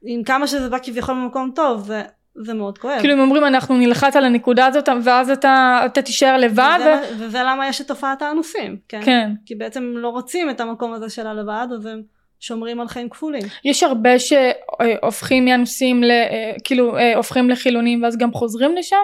[0.04, 2.02] עם כמה שזה בא כביכול ממקום טוב, זה,
[2.36, 3.00] זה מאוד כואב.
[3.00, 6.78] כאילו הם אומרים אנחנו נלחץ על הנקודה הזאת ואז אתה, אתה תישאר לבד.
[6.82, 7.28] וזה, ו...
[7.28, 9.02] וזה למה יש את תופעת האנוסים, כן?
[9.06, 9.32] כן.
[9.46, 12.02] כי בעצם הם לא רוצים את המקום הזה של הלבד, אז הם
[12.40, 13.42] שומרים על חיים כפולים.
[13.66, 16.12] יש הרבה שהופכים מאנוסים ל...
[16.12, 18.96] אה, כאילו אה, הופכים לחילונים ואז גם חוזרים לשם?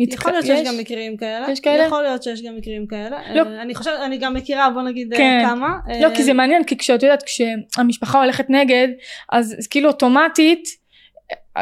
[0.00, 1.50] נתק- יכול להיות שיש גם מקרים כאלה.
[1.50, 1.84] יש כאלה?
[1.84, 3.34] יכול להיות שיש גם מקרים כאלה.
[3.34, 3.42] לא.
[3.42, 5.42] אה, אני חושבת, אני גם מכירה, בוא נגיד אה, כן.
[5.46, 5.78] כמה.
[6.00, 8.88] לא אה, כי זה מעניין כי כשאת יודעת כשהמשפחה הולכת נגד
[9.32, 10.64] אז כאילו אוטומטית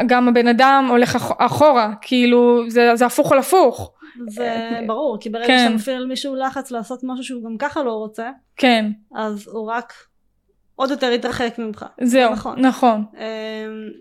[0.07, 3.91] גם הבן אדם הולך אח- אחורה, כאילו זה, זה הפוך על הפוך.
[4.27, 4.49] זה
[4.87, 5.59] ברור, כי ברגע כן.
[5.63, 9.71] שאתה מפעיל על מישהו לחץ לעשות משהו שהוא גם ככה לא רוצה, כן, אז הוא
[9.71, 9.93] רק
[10.79, 11.85] עוד יותר יתרחק ממך.
[12.03, 12.65] זהו, נכון.
[12.65, 13.05] נכון.
[13.13, 13.21] אמ,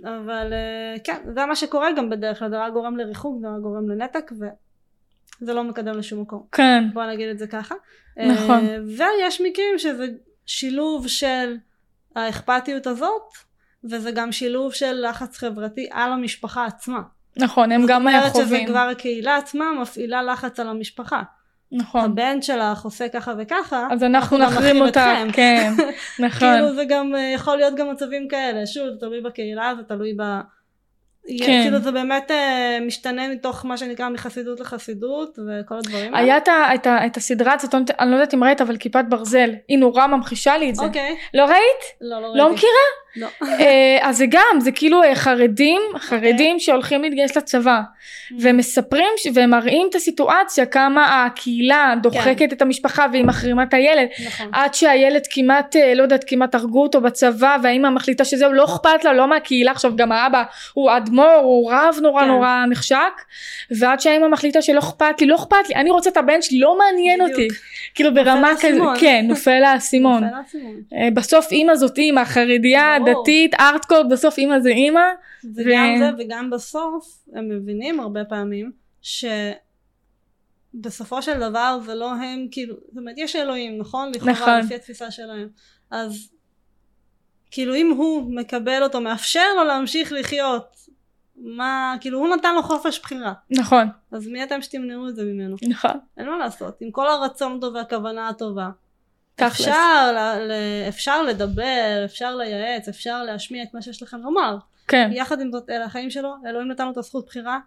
[0.05, 3.61] אבל אה, כן, זה מה שקורה גם בדרך כלל, זה רק גורם לריחוק, זה רק
[3.63, 6.47] גורם לנתק, וזה לא מקדם לשום מקום.
[6.53, 7.75] כן, בוא נגיד את זה ככה.
[8.17, 8.67] נכון.
[8.67, 10.07] אה, ויש מקרים שזה
[10.47, 11.57] שילוב של
[12.17, 13.33] האכפתיות הזאת,
[13.85, 17.01] וזה גם שילוב של לחץ חברתי על המשפחה עצמה.
[17.37, 18.67] נכון, הם גם זאת אומרת שזה חווים.
[18.67, 21.23] כבר הקהילה עצמה מפעילה לחץ על המשפחה.
[21.73, 22.05] נכון.
[22.05, 25.33] הבן שלך עושה ככה וככה, אז אנחנו נחרים אותה, אתכם.
[25.33, 25.73] כן,
[26.27, 26.39] נכון.
[26.55, 30.13] כאילו זה גם אה, יכול להיות גם מצבים כאלה, שוב זה תלוי בקהילה, זה תלוי
[30.19, 30.23] ב...
[31.39, 31.63] כן.
[31.63, 36.19] כאילו זה באמת אה, משתנה מתוך מה שנקרא מחסידות לחסידות וכל הדברים האלה.
[36.27, 36.39] היה
[36.75, 40.07] את את הסדרה הזאת, אני לא- לא יודעת אם ראית, אבל כיפת ברזל, היא נורא
[40.07, 40.85] ממחישה לי את זה.
[40.85, 41.83] אוקיי, לא ראית?
[42.01, 42.55] לא, לא לא ראיתי.
[42.55, 42.73] מכירה?
[43.17, 43.27] לא.
[43.43, 47.81] אה, אז זה גם, זה כאילו אה, חרדים, חרדים שהולכים להתגייס לצבא,
[48.41, 54.47] ומספרים ש- ומראים את הסיטואציה כמה הקהילה דוחקת את המשפחה והיא מחרימה את הילד, נכון.
[54.53, 59.05] עד שהילד כמעט, אה, לא יודעת, כמעט הרגו אותו בצבא, והאימא מחליטה שזהו, לא אכפת
[59.05, 60.43] לה, לא מהקהילה, עכשיו גם האבא
[60.75, 62.29] הוא אדמו"ר, הוא רב נורא כן.
[62.29, 62.97] נורא נחשק,
[63.71, 66.79] ועד שהאימא מחליטה שלא אכפת לי, לא אכפת לי, אני רוצה את הבן שלי, לא
[66.79, 67.39] מעניין בדיוק.
[67.41, 67.49] אותי,
[67.95, 68.97] כאילו ברמה האסימון.
[69.01, 70.23] כן, נופל האסימון.
[71.15, 72.97] בסוף אימא זאת אימא, חרדיה.
[73.07, 75.01] דתית, ארטקור, בסוף אימא זה אימא.
[75.55, 78.73] וגם ו- זה וגם בסוף הם מבינים הרבה פעמים
[80.75, 84.13] שבסופו של דבר זה לא הם כאילו זאת אומרת יש אלוהים נכון?
[84.15, 84.61] לכאורה נכון.
[84.65, 85.49] לפי התפיסה שלהם
[85.91, 86.31] אז
[87.51, 90.77] כאילו אם הוא מקבל אותו מאפשר לו להמשיך לחיות
[91.37, 95.57] מה כאילו הוא נתן לו חופש בחירה נכון, אז מי אתם שתמנעו את זה ממנו
[95.69, 96.01] נכון.
[96.17, 98.71] אין מה לעשות עם כל הרצון הטוב והכוונה הטובה.
[99.43, 104.57] אפשר, ל- ל- אפשר לדבר אפשר לייעץ אפשר להשמיע את מה שיש לכם לומר
[104.89, 107.59] כן, יחד עם זאת אלה החיים שלו, אלוהים נתן לו את הזכות בחירה,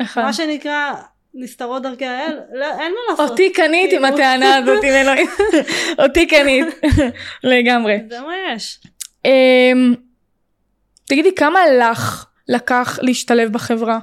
[0.00, 0.22] נכון.
[0.22, 0.92] מה שנקרא
[1.34, 4.06] נסתרות דרכי האל, לא, אין מה לעשות, אותי קנית עם כאילו.
[4.06, 5.26] הטענה הזאת עם אלוהים.
[6.04, 6.66] אותי קנית.
[7.44, 7.98] לגמרי.
[8.08, 8.80] זה מה יש.
[9.24, 9.94] אמ,
[11.04, 13.98] תגידי, כמה לך לקח להשתלב בחברה?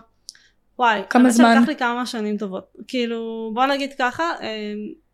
[0.80, 1.56] וואי, כמה זמן?
[1.56, 4.48] שלקח לי כמה שנים טובות, כאילו בוא נגיד ככה, אמ,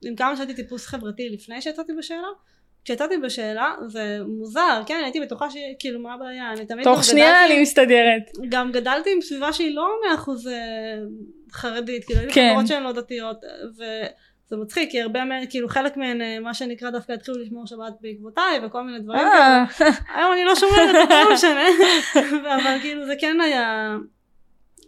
[0.03, 2.27] עם כמה שהייתי טיפוס חברתי לפני שיצאתי בשאלה,
[2.85, 7.61] כשיצאתי בשאלה זה מוזר, כן הייתי בטוחה שכאילו מה הבעיה, אני תמיד תוך שנייה אני
[7.61, 8.21] מסתדרת.
[8.49, 10.53] גם גדלתי עם סביבה שהיא לא מאה אחוז אה,
[11.51, 12.49] חרדית, כאילו היו כן.
[12.51, 13.37] חברות שהן לא דתיות,
[13.73, 17.93] וזה מצחיק, כי הרבה מהן, כאילו חלק מהן, אה, מה שנקרא דווקא התחילו לשמור שבת
[18.01, 19.65] בעקבותיי, וכל מיני דברים כאלה.
[19.81, 21.67] אה, היום אני לא שומרת, אבל לא משנה,
[22.55, 23.95] אבל כאילו זה כן היה,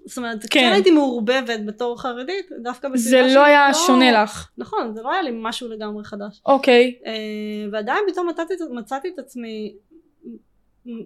[0.07, 0.69] זאת אומרת, כן.
[0.73, 4.49] הייתי מעורבבת בתור חרדית, דווקא זה בסביבה לא שהיא היה שונה לך.
[4.57, 6.41] נכון, זה לא היה לי משהו לגמרי חדש.
[6.45, 6.95] אוקיי.
[7.05, 7.11] אה,
[7.71, 9.73] ועדיין פתאום מצאתי, מצאתי את עצמי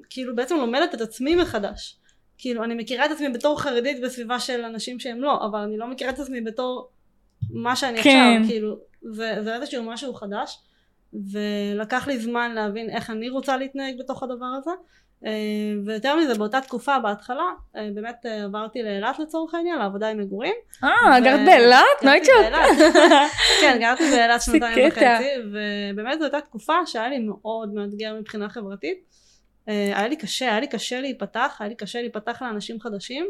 [0.09, 1.97] כאילו בעצם לומדת את עצמי מחדש
[2.37, 5.87] כאילו אני מכירה את עצמי בתור חרדית בסביבה של אנשים שהם לא אבל אני לא
[5.87, 6.89] מכירה את עצמי בתור
[7.49, 8.33] מה שאני כן.
[8.39, 10.59] עכשיו כאילו זה, זה איזשהו משהו חדש
[11.13, 14.71] ולקח לי זמן להבין איך אני רוצה להתנהג בתוך הדבר הזה
[15.85, 17.43] ויותר מזה באותה תקופה בהתחלה
[17.75, 20.53] אה, באמת אה, עברתי לאילת לצורך העניין לעבודה עם מגורים
[20.83, 21.79] אה, גרת באילת?
[22.03, 22.35] גרתי נויצ'וק.
[22.41, 22.93] באילת.
[23.61, 24.87] כן, גרתי באילת שנתיים.
[24.87, 28.97] וחצי, ובאמת זו הייתה תקופה שהיה לי מאוד מאתגר מבחינה חברתית.
[29.69, 33.25] אה, היה לי קשה, היה לי קשה להיפתח, היה לי קשה להיפתח לאנשים חדשים,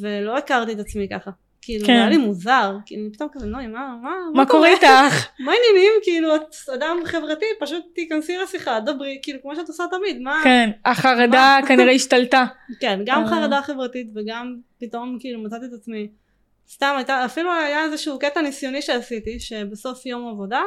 [0.00, 1.30] ולא הכרתי את עצמי ככה.
[1.62, 1.92] כאילו, כן.
[1.92, 5.26] היה לי מוזר, כאילו, פתאום כזה, נוי, מה, מה, מה קורה איתך?
[5.44, 5.92] מה העניינים?
[6.02, 10.40] כאילו, את אדם חברתי, פשוט תיכנסי לשיחה, דברי, כאילו, כמו שאת עושה תמיד, מה?
[10.44, 12.44] כן, החרדה כנראה השתלטה.
[12.80, 13.28] כן, גם אה.
[13.28, 16.08] חרדה חברתית וגם פתאום כאילו מצאתי את עצמי
[16.68, 20.62] סתם הייתה, אפילו היה איזשהו קטע ניסיוני שעשיתי שבסוף יום עבודה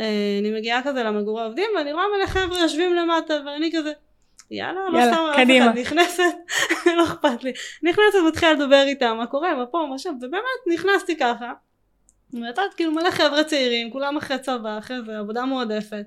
[0.00, 3.92] אה, אני מגיעה כזה למגורי העובדים ואני רואה מלא חבר'ה יושבים למטה ואני כזה
[4.50, 5.66] יאללה, לא יאללה, סתם אף קדימה.
[5.70, 6.34] אחד נכנסת,
[6.96, 7.52] לא אכפת לי,
[7.82, 11.52] נכנסת ומתחילה לדבר איתם, מה קורה, מה פה, מה שם, ובאמת נכנסתי ככה,
[12.42, 16.04] ואתה כאילו מלא חבר'ה צעירים, כולם אחרי צבא, אחרי זה, עבודה מועדפת,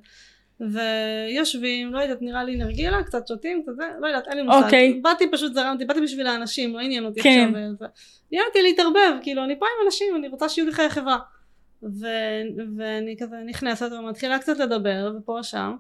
[0.59, 4.63] ויושבים, לא יודעת, נראה לי נרגילה, קצת שותים, קצת זה, לא יודעת, אין לי מושג.
[4.63, 4.99] אוקיי.
[5.01, 7.51] באתי פשוט זרמתי, באתי בשביל האנשים, לא עניין אותי כן.
[7.73, 7.87] עכשיו.
[8.31, 11.17] עניין אותי להתערבב, כאילו, אני פה עם אנשים, אני רוצה שיהיו לי חיי חברה.
[11.83, 12.07] ו...
[12.77, 15.75] ואני כזה נכנסת ומתחילה קצת לדבר, ופה שם,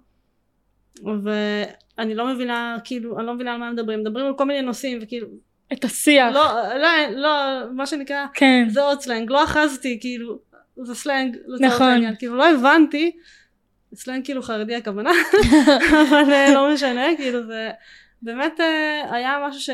[1.03, 4.99] ואני לא מבינה, כאילו, אני לא מבינה על מה מדברים, מדברים על כל מיני נושאים,
[5.01, 5.27] וכאילו,
[5.73, 6.33] את השיח.
[6.33, 7.29] לא, לא, לא,
[7.73, 8.67] מה שנקרא, כן.
[8.69, 10.39] זה עוד סלנג, לא אחזתי, כאילו,
[10.77, 11.87] זה סלנג, לצורך נכון.
[11.87, 13.11] העניין, כאילו, לא הבנתי,
[13.95, 15.11] סלנג כאילו חרדי הכוונה,
[16.01, 17.71] אבל אה, לא משנה, כאילו זה,
[18.21, 19.69] באמת אה, היה משהו ש...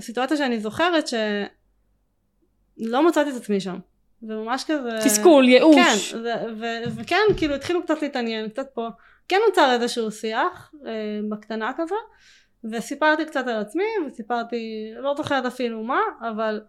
[0.00, 3.78] סיטואציה שאני זוכרת שלא מצאתי את עצמי שם,
[4.22, 4.98] וממש כזה...
[5.04, 6.12] תסכול, ייאוש.
[6.12, 8.88] כן, ו- ו- וכן, כאילו התחילו קצת להתעניין, קצת פה,
[9.28, 11.94] כן נוצר איזשהו שיח, אה, בקטנה כזה,
[12.72, 16.60] וסיפרתי קצת על עצמי, וסיפרתי, לא זוכרת אפילו מה, אבל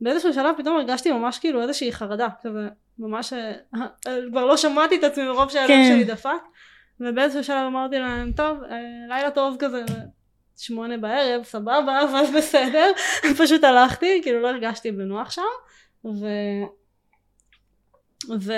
[0.00, 2.68] באיזשהו שלב פתאום הרגשתי ממש כאילו איזושהי חרדה, כזה
[2.98, 5.84] ממש, אה, כבר לא שמעתי את עצמי מרוב שהלב כן.
[5.88, 6.42] שלי דפק,
[7.00, 9.84] ובאיזשהו שלב אמרתי להם, טוב, אה, לילה טוב כזה,
[10.56, 12.92] שמונה בערב, סבבה, אבל בסדר,
[13.38, 15.42] פשוט הלכתי, כאילו לא הרגשתי בנוח שם,
[16.04, 16.26] ו...
[18.40, 18.52] ו...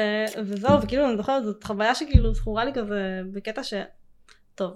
[0.44, 3.74] וזהו, וכאילו אני זוכרת, זאת חוויה שכאילו זכורה לי כזה בקטע ש...
[4.54, 4.72] טוב,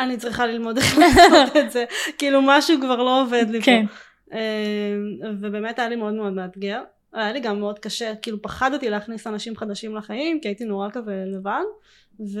[0.00, 1.84] אני צריכה ללמוד איך לעשות את זה,
[2.18, 3.86] כאילו משהו כבר לא עובד לי כן.
[3.86, 3.92] פה.
[4.32, 4.94] אה,
[5.40, 6.82] ובאמת היה לי מאוד מאוד מאתגר.
[7.12, 11.24] היה לי גם מאוד קשה, כאילו פחדתי להכניס אנשים חדשים לחיים, כי הייתי נורא כזה
[11.26, 11.64] לבד,
[12.20, 12.40] ו...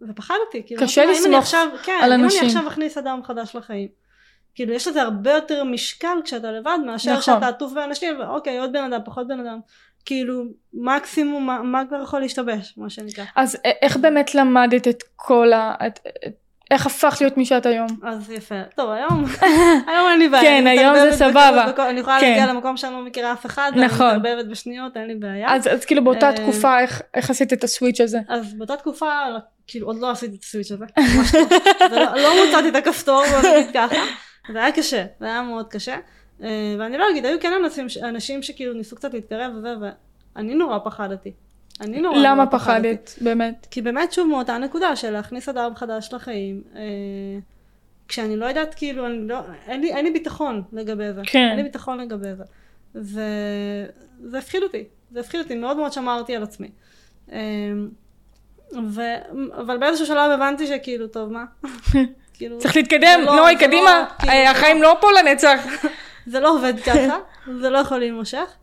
[0.00, 2.40] ופחדתי, כאילו, קשה אם לסמוך עכשיו, כן, על אם אנשים.
[2.40, 3.88] אני עכשיו אכניס אדם חדש לחיים.
[4.54, 7.22] כאילו יש לזה הרבה יותר משקל כשאתה לבד מאשר נכון.
[7.22, 9.60] שאתה עטוף באנשים ואוקיי עוד בן אדם פחות בן אדם
[10.06, 10.42] כאילו
[10.74, 15.74] מקסימום מה, מה כבר יכול להשתבש מה שנקרא אז איך באמת למדת את כל ה...
[15.86, 16.32] את- את-
[16.70, 17.86] איך הפכת להיות מי שאת היום?
[18.02, 19.24] אז יפה טוב היום
[19.88, 21.66] היום אין לי בעיה כן, אני היום זה סבבה.
[21.72, 22.28] בכל- אני יכולה כן.
[22.30, 24.06] להגיע למקום שאני לא מכירה אף אחד נכון.
[24.06, 27.64] מתערבבת בשניות אין לי בעיה אז אז כאילו באותה אה, תקופה איך- איך עשית את
[27.64, 28.18] הסוויץ' הזה?
[28.28, 29.10] אז באותה תקופה
[29.66, 30.84] כאילו עוד לא עשיתי את הסוויץ' הזה
[31.80, 31.98] לא.
[31.98, 33.96] לא- לא מצאתי את הכפתור בוא נגיד ככה
[34.52, 35.96] זה היה קשה זה היה מאוד קשה
[36.40, 39.74] ואני לא אגיד היו כן אנשים, אנשים שכאילו ניסו קצת להתקרב וזה
[40.36, 41.32] ואני נורא פחדתי.
[41.80, 42.96] אני נורא נורא למה פחדתי.
[42.96, 43.66] פחדת באמת?
[43.70, 46.80] כי באמת שוב מאותה נקודה של להכניס אדם חדש לחיים אה,
[48.08, 51.20] כשאני לא יודעת כאילו אני לא, אין, לי, אין לי ביטחון לגבי זה.
[51.26, 51.48] כן.
[51.50, 52.44] אין לי ביטחון לגבי זה.
[52.94, 54.84] וזה הפחיד אותי.
[55.10, 55.54] זה הפחיד אותי.
[55.54, 56.68] מאוד מאוד שמרתי על עצמי.
[57.32, 57.38] אה,
[58.88, 59.00] ו...
[59.56, 61.44] אבל באיזשהו שלב הבנתי שכאילו טוב מה?
[62.34, 65.66] כאילו צריך להתקדם, לא- נוי זה קדימה, לא- כאילו, אה, זה החיים לא פה לנצח.
[66.26, 67.18] זה לא עובד ככה,
[67.60, 68.54] זה לא יכול להימשך.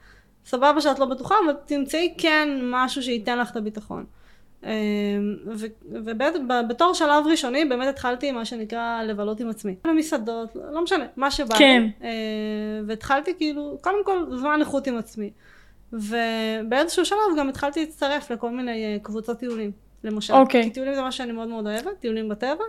[0.46, 4.06] סבבה שאת לא בטוחה, אבל תמצאי כן משהו שייתן לך את הביטחון.
[4.64, 4.70] אמ,
[5.92, 9.76] ובתור שלב ראשוני באמת התחלתי מה שנקרא לבלות עם עצמי.
[9.88, 11.84] במסעדות, לא משנה, מה שבא כן.
[12.04, 12.10] אה,
[12.88, 15.32] והתחלתי כאילו, קודם כל זמן איכות עם עצמי.
[15.94, 19.72] ובאיזשהו שלב גם התחלתי להצטרף לכל מיני אה, קבוצות טיולים,
[20.04, 20.34] למשל.
[20.34, 20.64] אוקיי.
[20.64, 22.64] כי טיולים זה מה שאני מאוד מאוד אוהבת, טיולים בטבע.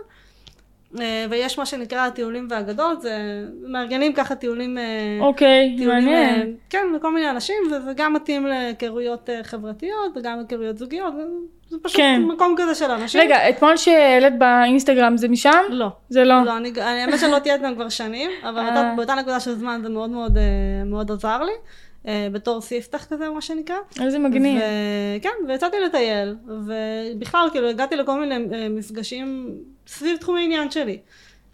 [1.01, 6.55] אה, ויש מה שנקרא הטיולים והאגדות, זה מארגנים ככה טיולים, אה, אוקיי, טיולים, אה, מעניין.
[6.69, 11.13] כן, לכל מיני אנשים, וזה גם מתאים להיכרויות חברתיות וגם להיכרויות זוגיות,
[11.69, 12.21] זה פשוט כן.
[12.21, 13.21] מקום כזה של אנשים.
[13.21, 15.63] רגע, אתמול שהעלית באינסטגרם זה משם?
[15.69, 15.87] לא.
[16.09, 16.43] זה לא.
[16.45, 18.63] לא, אני, אני האמת שאני לא תהיה איתם כבר שנים, אבל.
[18.63, 20.37] באותה, באותה נקודה של זמן זה מאוד מאוד,
[20.85, 21.51] מאוד עזר לי,
[22.31, 23.75] בתור ספתח כזה, מה שנקרא.
[24.01, 24.61] איזה מגניב.
[25.19, 29.49] וכן, ויצאתי לטייל, ובכלל, כאילו, הגעתי לכל מיני מפגשים
[29.87, 30.97] סביב תחומי עניין שלי.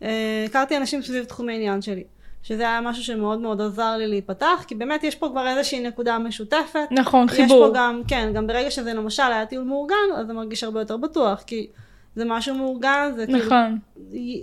[0.04, 0.08] אה,
[0.46, 2.04] הכרתי אנשים סביב תחומי עניין שלי,
[2.44, 6.20] שזה היה משהו שמאוד מאוד עזר לי להיפתח, כי באמת יש פה כבר איזושהי נקודה
[6.20, 6.88] משותפת.
[6.92, 7.68] נכון, יש חיבור.
[7.68, 10.98] פה גם, כן, גם ברגע שזה למשל היה טיול מאורגן, אז זה מרגיש הרבה יותר
[10.98, 11.68] בטוח, כי
[12.16, 13.78] זה משהו מאורגן, זה כאילו, נכון.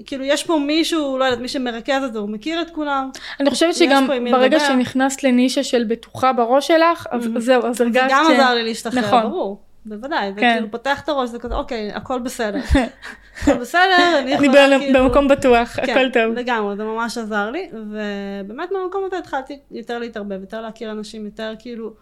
[0.07, 3.11] כאילו יש פה מישהו, לא יודעת, מי שמרכז את זה, הוא מכיר את כולם.
[3.41, 4.67] אני חושבת יש שגם ברגע לדבר.
[4.69, 7.39] שנכנסת לנישה של בטוחה בראש שלך, אז Mhm.
[7.39, 9.23] זהו, אז זה הרגשת גם ש- עזר לי להשתחרר, נכון.
[9.23, 9.61] ברור.
[9.89, 10.55] בוודאי, כן.
[10.55, 12.61] כאילו פותח את הראש, זה כזה, אוקיי, הכל בסדר.
[13.43, 15.05] הכל בסדר, אני אני יכולה כאילו...
[15.05, 16.35] במקום בטוח, כן, הכל טוב.
[16.35, 21.55] לגמרי, זה ממש עזר לי, ובאמת מהמקום הזה התחלתי יותר להתערבב, יותר להכיר אנשים, יותר
[21.59, 21.93] כאילו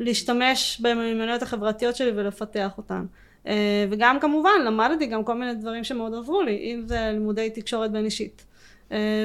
[0.00, 3.04] להשתמש במיומנויות החברתיות שלי ולפתח אותן.
[3.46, 7.90] אה, וגם כמובן למדתי גם כל מיני דברים שמאוד עזרו לי, אם זה לימודי תקשורת
[7.92, 8.44] בין אישית,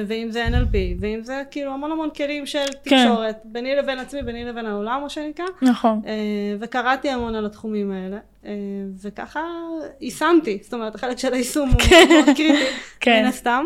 [0.06, 2.96] ואם זה NLP, ואם זה כאילו המון המון כלים של כן.
[3.06, 5.46] תקשורת, ביני לבין עצמי, ביני לבין העולם, מה שנקרא.
[5.62, 6.00] נכון.
[6.06, 6.12] אה,
[6.60, 8.52] וקראתי המון על התחומים האלה, אה,
[9.02, 9.40] וככה
[10.00, 12.64] יישמתי, זאת אומרת החלק של היישום הוא מאוד מאוד קריטי,
[13.00, 13.22] כן.
[13.22, 13.64] מן הסתם.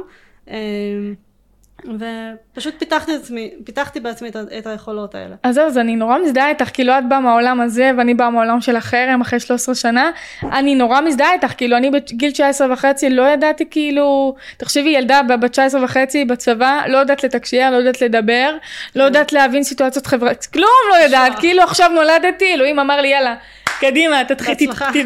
[1.85, 5.37] ופשוט פיתחתי עצמי, פיתחתי בעצמי את, את היכולות האלה.
[5.43, 8.61] אז זהו, אז אני נורא מזדהה איתך, כאילו את באה מהעולם הזה ואני באה מהעולם
[8.61, 10.11] של החרם אחרי 13 שנה,
[10.43, 15.51] אני נורא מזדהה איתך, כאילו אני בגיל 19 וחצי לא ידעתי כאילו, תחשבי ילדה בת
[15.51, 18.57] 19 וחצי בצבא, לא יודעת לתקשר, לא יודעת לדבר,
[18.97, 21.39] לא יודעת להבין סיטואציות חברתיות, כלום לא יודעת.
[21.39, 23.35] כאילו עכשיו נולדתי, אלוהים אמר לי יאללה.
[23.81, 24.55] קדימה, תתחיל,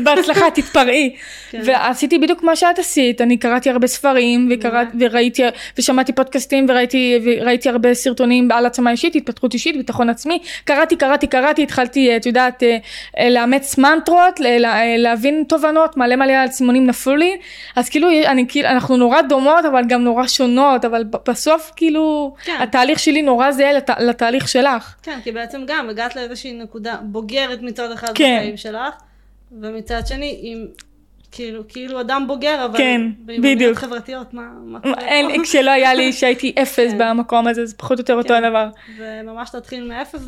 [0.02, 0.50] בהצלחה.
[0.54, 1.16] תתפרעי.
[1.50, 1.60] כן.
[1.64, 5.42] ועשיתי בדיוק מה שאת עשית, אני קראתי הרבה ספרים, וקראת, וראיתי,
[5.78, 11.26] ושמעתי פודקאסטים, וראיתי, וראיתי הרבה סרטונים על עצמה אישית, התפתחות אישית, ביטחון עצמי, קראתי, קראתי,
[11.26, 12.76] קראתי, התחלתי, את יודעת, אה,
[13.18, 17.36] אה, לאמץ מנטרות, אה, להבין תובנות, מלא מלא אסימונים נפלו לי,
[17.76, 22.56] אז כאילו, אני, כאילו, אנחנו נורא דומות, אבל גם נורא שונות, אבל בסוף, כאילו, כן.
[22.60, 24.94] התהליך שלי נורא זהה לת, לתהליך שלך.
[25.02, 28.36] כן, כי בעצם גם הגעת לאיזושהי נקודה בוגרת מצד אחד כן.
[28.38, 28.94] בחיים שלך,
[29.60, 30.66] ומצד שני עם
[31.34, 33.78] כאילו, כאילו אדם בוגר, אבל כן, בדיוק.
[33.78, 35.42] חברתיות, מה, מה אין, פה?
[35.44, 36.98] כשלא היה לי, שהייתי אפס כן.
[36.98, 38.44] במקום הזה, זה פחות או יותר אותו כן.
[38.44, 38.68] הדבר.
[38.98, 40.22] וממש להתחיל מאפס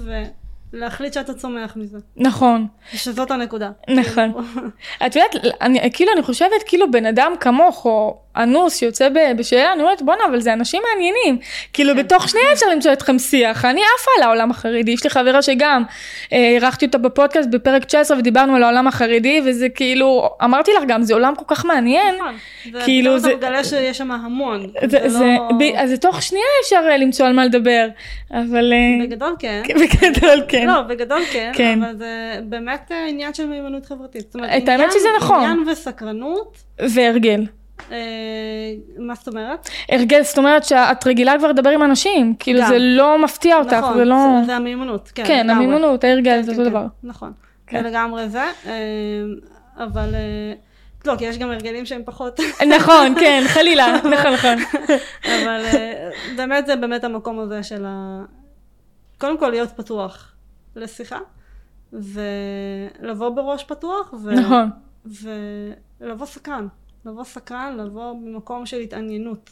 [0.73, 2.67] ולהחליט שאתה צומח מזה, נכון.
[2.93, 3.71] שזאת הנקודה.
[3.89, 4.33] נכון.
[4.33, 4.69] כאילו,
[5.07, 9.83] את יודעת, אני, כאילו אני חושבת כאילו בן אדם כמוך, או אנוס שיוצא בשאלה, אני
[9.83, 11.39] אומרת בואנה אבל זה אנשים מעניינים,
[11.73, 11.99] כאילו כן.
[12.03, 15.83] בתוך שנייה אפשר למצוא אתכם שיח, אני עפה על העולם החרדי, יש לי חברה שגם
[16.33, 21.03] אה, אירחתי אותה בפודקאסט בפרק 19 ודיברנו על העולם החרדי וזה כאילו, אמרתי לך גם
[21.03, 22.35] זה עולם כל כך מעניין, נכון.
[22.85, 23.29] כאילו זה- זה...
[23.29, 24.67] אתה מגלה שיש שם המון.
[24.85, 25.49] זה, זה, לא...
[25.59, 27.87] ב- אז תוך שנייה אפשר אה, למצוא על מה לדבר,
[28.31, 29.63] אבל אה, בגדול כן.
[29.81, 31.83] בגדול כן, לא, בגדול כן, כן.
[31.83, 32.07] אבל זה
[32.45, 34.23] באמת עניין של מיומנות חברתית.
[34.23, 35.37] זאת אומרת, עניין- שזה נכון.
[35.41, 37.45] עניין וסקרנות, והרגל.
[37.93, 37.97] אה,
[38.99, 39.69] מה זאת אומרת?
[39.89, 42.69] הרגל, זאת אומרת שאת רגילה כבר לדבר עם אנשים, כאילו גם.
[42.69, 44.17] זה לא מפתיע אותך, נכון, זה לא...
[44.41, 45.25] זה, זה המיומנות, כן.
[45.27, 45.65] כן, לגמרי.
[45.65, 46.87] המימונות, ההרגל, זה כן, אותו כן, דבר.
[47.03, 47.33] נכון,
[47.67, 47.83] כן.
[47.83, 48.73] זה לגמרי זה, אה,
[49.77, 50.53] אבל אה,
[51.05, 52.41] לא, כי יש גם הרגלים שהם פחות,
[52.77, 54.59] נכון, כן, חלילה, נכון, נכון.
[55.25, 55.63] אבל
[56.37, 58.23] באמת זה באמת המקום הזה של ה...
[59.19, 60.33] קודם כל להיות פתוח
[60.77, 61.19] לשיחה,
[61.93, 64.35] ולבוא בראש פתוח, ו...
[64.35, 64.71] נכון,
[66.01, 66.67] ולבוא סקרן,
[67.07, 69.51] לבוא סקרן, לבוא במקום של התעניינות.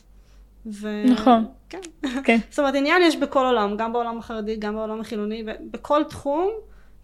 [0.66, 1.02] ו...
[1.06, 1.44] נכון.
[1.68, 1.78] כן.
[2.24, 2.38] כן.
[2.50, 6.50] זאת אומרת, עניין יש בכל עולם, גם בעולם החרדי, גם בעולם החילוני, ובכל תחום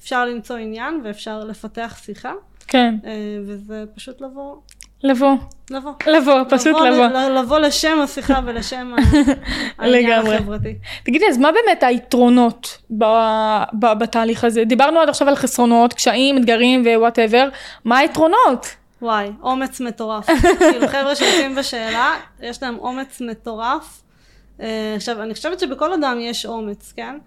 [0.01, 2.33] אפשר למצוא עניין ואפשר לפתח שיחה,
[2.67, 3.11] כן, אה,
[3.47, 4.57] וזה פשוט לבוא,
[5.03, 5.35] לבוא,
[5.71, 5.93] לבוא.
[6.07, 7.07] לבוא, פשוט לבוא.
[7.07, 8.95] ל- לבוא לשם השיחה ולשם
[9.79, 10.27] העניין.
[10.27, 10.75] החברתי.
[11.05, 13.05] תגידי, אז מה באמת היתרונות ב-
[13.79, 14.65] ב- בתהליך הזה?
[14.65, 17.49] דיברנו עד עכשיו על חסרונות, קשיים, אתגרים ו whatever,
[17.85, 18.67] מה היתרונות?
[19.03, 20.27] וואי, אומץ מטורף.
[20.59, 24.03] כאילו חבר'ה שיוצאים בשאלה, יש להם אומץ מטורף.
[24.61, 27.19] אה, עכשיו, אני חושבת שבכל אדם יש אומץ, כן?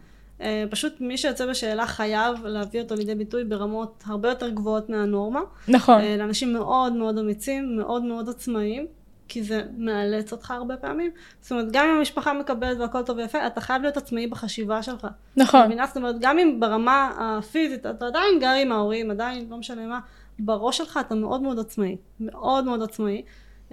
[0.42, 5.42] אה, פשוט מי שיוצא בשאלה חייב להביא אותו לידי ביטוי ברמות הרבה יותר גבוהות מהנורמה.
[5.68, 8.86] נכון, אה, לאנשים מאוד מאוד אמיצים, מאוד מאוד עצמאיים,
[9.28, 11.12] כי זה מאלץ אותך הרבה פעמים.
[11.42, 15.08] זאת אומרת, גם אם המשפחה מקבלת והכל טוב ויפה, אתה חייב להיות עצמאי בחשיבה שלך.
[15.38, 15.88] נכון, מבינה?
[15.88, 20.00] זאת אומרת, גם אם ברמה הפיזית אתה עדיין גר עם ההורים, עדיין לא משנה מה,
[20.40, 21.98] בראש שלך אתה מאוד מאוד עצמאי.
[22.20, 23.22] מאוד מאוד עצמאי.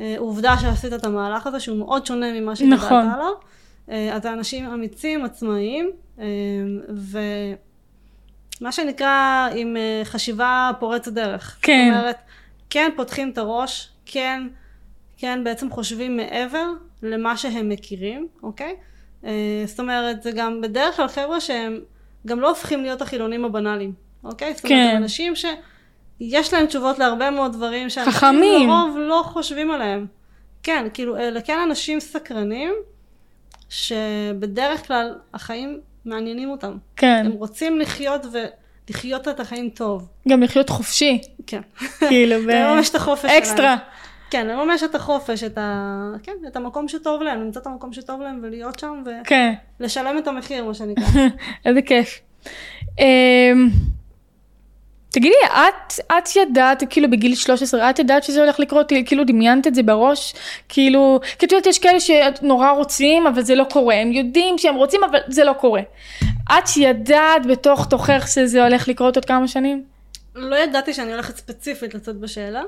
[0.00, 3.08] אה, עובדה שעשית את המהלך הזה שהוא מאוד שונה ממה שגדלת נכון.
[3.08, 3.32] עליו.
[3.90, 6.24] אה, אתה אנשים אמיצים, עצמאיים, אה,
[8.60, 11.58] ומה שנקרא עם חשיבה פורצת דרך.
[11.62, 11.90] כן.
[11.92, 12.16] זאת אומרת,
[12.70, 14.42] כן פותחים את הראש, כן,
[15.16, 16.66] כן בעצם חושבים מעבר
[17.02, 18.76] למה שהם מכירים, אוקיי?
[19.66, 21.80] זאת אומרת, זה גם בדרך כלל חבר'ה שהם
[22.26, 23.92] גם לא הופכים להיות החילונים הבנאליים,
[24.24, 24.54] אוקיי?
[24.54, 24.96] זאת אומרת, כן.
[24.96, 25.36] אנשים
[26.22, 28.10] שיש להם תשובות להרבה מאוד דברים שאנשים.
[28.68, 30.06] לרוב לא חושבים עליהם.
[30.62, 32.74] כן, כאילו, אלה כן אנשים סקרנים,
[33.68, 36.76] שבדרך כלל החיים מעניינים אותם.
[36.96, 40.08] כן, הם רוצים לחיות ולחיות את החיים טוב.
[40.28, 41.60] גם לחיות חופשי, כן.
[42.08, 43.38] כאילו, ב- לממש את החופש שלהם.
[43.38, 43.76] אקסטרה,
[44.30, 46.12] כן, לממש את החופש, את, ה...
[46.22, 49.52] כן, את המקום שטוב להם, למצוא את המקום שטוב להם ולהיות שם כן.
[49.80, 51.04] ולשלם את המחיר, מה שנקרא.
[51.66, 52.20] איזה כיף.
[55.10, 59.74] תגידי, את, את ידעת, כאילו בגיל 13, את ידעת שזה הולך לקרות, כאילו דמיינת את
[59.74, 60.34] זה בראש?
[60.68, 63.94] כאילו, כי את יודעת, יש כאלה שנורא רוצים, אבל זה לא קורה.
[63.94, 65.82] הם יודעים שהם רוצים, אבל זה לא קורה.
[66.58, 69.84] את ידעת בתוך תוכך שזה הולך לקרות עוד כמה שנים?
[70.34, 72.62] לא ידעתי שאני הולכת ספציפית לצאת בשאלה,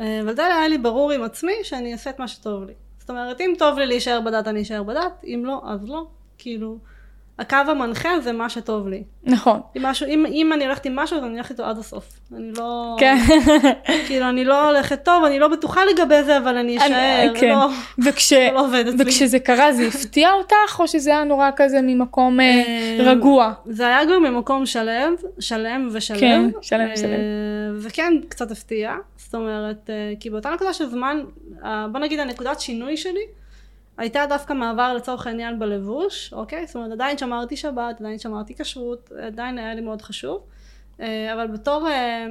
[0.00, 2.72] אה, אבל די היה לי ברור עם עצמי שאני אעשה את מה שטוב לי.
[2.98, 6.06] זאת אומרת, אם טוב לי להישאר בדת, אני אשאר בדת, אם לא, אז לא.
[6.38, 6.78] כאילו,
[7.38, 9.02] הקו המנחה זה מה שטוב לי.
[9.24, 9.60] נכון.
[9.76, 12.04] אם, משהו, אם, אם אני הולכת עם משהו, אז אני הולכת איתו עד הסוף.
[12.36, 12.96] אני לא...
[12.98, 13.16] כן.
[14.06, 16.86] כאילו, אני לא הולכת טוב, אני לא בטוחה לגבי זה, אבל אני אשאר.
[17.30, 17.48] אני- כן.
[17.48, 17.68] לא,
[18.04, 18.32] וכש...
[18.32, 19.02] זה לא עובד אצלי.
[19.04, 23.52] וכשזה קרה זה הפתיע אותך, או שזה היה נורא כזה ממקום אה, אה, רגוע?
[23.66, 26.18] זה היה גם ממקום שלם, שלם ושלם.
[26.20, 27.10] כן, שלם אה, ושלם.
[27.80, 28.94] וכן, קצת הפתיע.
[29.16, 31.18] זאת אומרת, אה, כי באותה נקודה של זמן,
[31.64, 33.20] אה, בוא נגיד הנקודת שינוי שלי,
[33.98, 36.66] הייתה דווקא מעבר לצורך העניין בלבוש, אוקיי?
[36.66, 40.42] זאת אומרת, עדיין שמרתי שבת, עדיין שמרתי כשרות, עדיין היה לי מאוד חשוב.
[41.00, 42.26] אה, אבל בתור אה,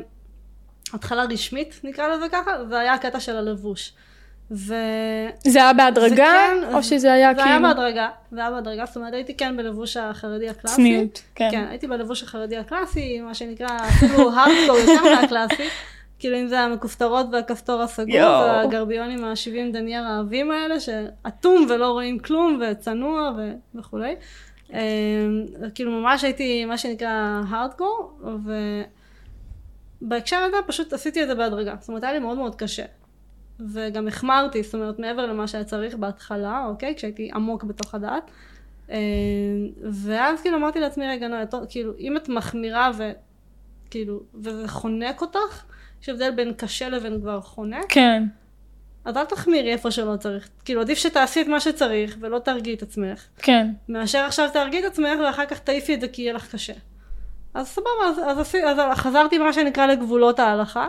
[0.94, 3.94] התחלה רשמית, נקרא לזה ככה, זה היה הקטע של הלבוש.
[4.52, 4.74] ו...
[5.48, 7.50] זה היה בהדרגה, זה כן, או שזה היה זה כאילו...
[7.50, 10.76] היה בהדרגה, זה היה בהדרגה, זאת אומרת הייתי כן בלבוש החרדי הקלאסי.
[10.76, 11.50] צניעות, כן.
[11.52, 15.64] כן, הייתי בלבוש החרדי הקלאסי, מה שנקרא אפילו הארדקור יותר מהקלאסי.
[16.20, 18.16] כאילו אם זה המכופתרות והכפתור הסגור.
[18.20, 24.16] והגרביונים ה-70 דניאר העבים האלה, שאטום ולא רואים כלום, וצנוע ו- וכולי.
[24.74, 24.80] אה,
[25.76, 28.20] כאילו ממש הייתי מה שנקרא הארדקור,
[30.02, 31.76] ובהקשר הזה פשוט עשיתי את זה בהדרגה.
[31.80, 32.86] זאת אומרת היה לי מאוד מאוד קשה.
[33.60, 36.96] וגם החמרתי, זאת אומרת מעבר למה שהיה צריך בהתחלה, אוקיי?
[36.96, 38.32] כשהייתי עמוק בתוך הדעת.
[38.92, 38.98] אה,
[39.92, 42.92] ואז כאילו אמרתי לעצמי, רגע, נועה, טוב, כאילו, אם את מחמירה
[43.88, 45.64] וכאילו, וזה חונק אותך,
[46.02, 48.24] יש הבדל בין קשה לבין כבר חונק, כן,
[49.06, 50.50] אז אל תחמירי איפה שלא צריך.
[50.66, 53.68] כאילו, עדיף שתעשי את מה שצריך ולא תהרגי את עצמך, כן.
[53.90, 56.74] מאשר עכשיו תהרגי את עצמך ואחר כך תעיפי את זה כי יהיה לך קשה.
[57.54, 60.88] אז סבבה, אז, אז, עשי, אז חזרתי מה שנקרא לגבולות ההלכה,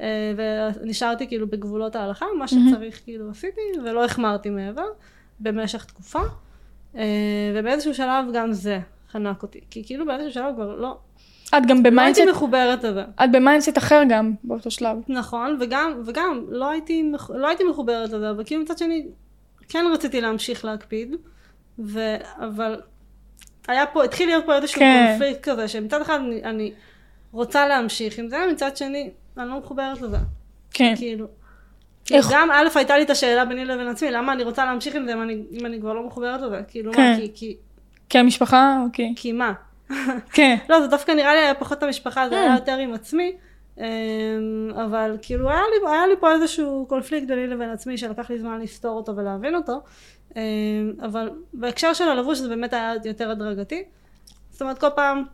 [0.00, 4.86] אה, ונשארתי כאילו בגבולות ההלכה, מה שצריך כאילו עשיתי, ולא החמרתי מעבר
[5.40, 6.20] במשך תקופה.
[6.96, 7.02] אה,
[7.54, 8.80] ובאיזשהו שלב גם זה
[9.12, 10.98] חנק אותי, כי כאילו באיזשהו שלב כבר לא,
[11.58, 13.04] את גם לא ב mindset, הייתי מחוברת לזה.
[13.24, 14.96] את ב mindset אחר גם באותו שלב.
[15.08, 19.06] נכון, וגם, וגם לא הייתי, לא הייתי מחוברת לזה, אבל כאילו מצד שני,
[19.68, 21.16] כן רציתי להמשיך להקפיד,
[21.78, 22.16] ו...
[22.38, 22.80] אבל
[23.68, 25.06] היה פה, התחיל להיות פה איזשהו כן.
[25.18, 26.72] קונפליקט כזה, שמצד אחד אני, אני
[27.32, 30.16] רוצה להמשיך עם זה, מצד שני, אני לא מחוברת לזה,
[30.74, 30.94] כן.
[30.96, 31.26] כאילו.
[32.10, 35.04] איך- גם א' הייתה לי את השאלה ביני לבין עצמי, למה אני רוצה להמשיך עם
[35.06, 37.10] זה אם אני, אם אני כבר לא מחוברת לזה, כאילו כן.
[37.12, 37.56] מה, כי, כי,
[38.08, 39.12] כי המשפחה, אוקיי.
[39.16, 39.52] כי מה?
[40.32, 40.56] כן.
[40.68, 42.40] לא, זה דווקא נראה לי היה פחות המשפחה, זה אה.
[42.40, 43.32] היה יותר עם עצמי.
[43.78, 43.84] אמ,
[44.74, 48.60] אבל כאילו היה לי, היה לי פה איזשהו קונפליקט ביני לבין עצמי שלקח לי זמן
[48.60, 49.80] לפתור אותו ולהבין אותו.
[50.36, 50.40] אמ,
[51.04, 53.84] אבל בהקשר של הלבוש זה באמת היה יותר הדרגתי.
[54.50, 55.24] זאת אומרת כל פעם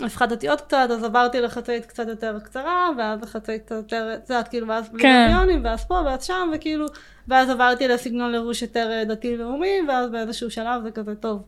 [0.00, 4.48] הפחדתי עוד קצת, אז עברתי לחצאית קצת יותר קצרה, ואז לחצאית קצת יותר, את יודעת,
[4.48, 5.28] כאילו, ואז בלי כן.
[5.28, 6.86] דמיונים, ואז פה, ואז שם, וכאילו,
[7.28, 11.42] ואז עברתי לסגנון לבוש יותר אה, דתי-לאומי, ואז באיזשהו שלב זה כזה, טוב.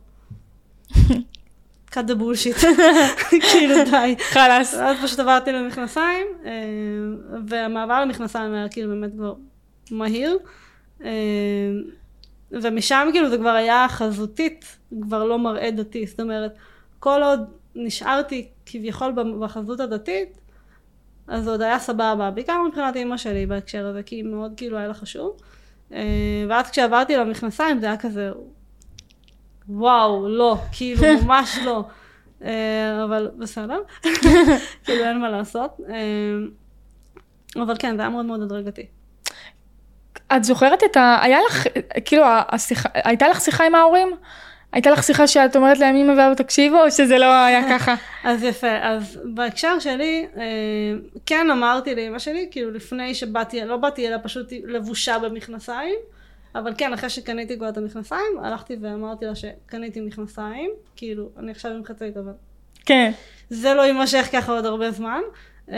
[1.93, 2.65] cut the bullshit,
[3.51, 4.15] כאילו די.
[4.19, 4.73] חלאס.
[4.73, 6.51] ואז פשוט עברתי למכנסיים, אה,
[7.47, 9.33] והמעבר למכנסיים היה כאילו באמת כבר
[9.91, 10.37] מהיר.
[11.03, 11.09] אה,
[12.51, 16.07] ומשם כאילו זה כבר היה חזותית, כבר לא מראה דתי.
[16.07, 16.55] זאת אומרת,
[16.99, 17.39] כל עוד
[17.75, 20.37] נשארתי כביכול בחזות הדתית,
[21.27, 24.93] אז עוד היה סבבה, בעיקר מבחינת אימא שלי בהקשר הזה, כי מאוד כאילו היה לה
[24.93, 25.37] חשוב.
[25.93, 28.31] אה, ואז כשעברתי למכנסיים זה היה כזה,
[29.71, 31.83] וואו, לא, כאילו ממש לא.
[32.43, 33.79] אה, אבל בסדר,
[34.85, 35.77] כאילו אין מה לעשות.
[35.89, 38.85] אה, אבל כן, זה היה מאוד מאוד הדרגתי.
[40.35, 41.19] את זוכרת את ה...
[41.21, 41.67] היה לך,
[42.05, 44.11] כאילו, השיחה, הייתה לך שיחה עם ההורים?
[44.71, 47.95] הייתה לך שיחה שאת אומרת להם אמא ואבא תקשיבו, או שזה לא היה ככה?
[48.23, 50.43] אז יפה, אז בהקשר שלי, אה,
[51.25, 55.95] כן אמרתי לאמא שלי, כאילו לפני שבאתי, לא באתי אלא פשוט לבושה במכנסיים,
[56.55, 61.71] אבל כן, אחרי שקניתי כבר את המכנסיים, הלכתי ואמרתי לה שקניתי מכנסיים, כאילו, אני עכשיו
[61.71, 62.33] עם חצאית, אבל
[62.85, 63.11] כן.
[63.49, 65.21] זה לא יימשך ככה עוד הרבה זמן.
[65.71, 65.77] אה,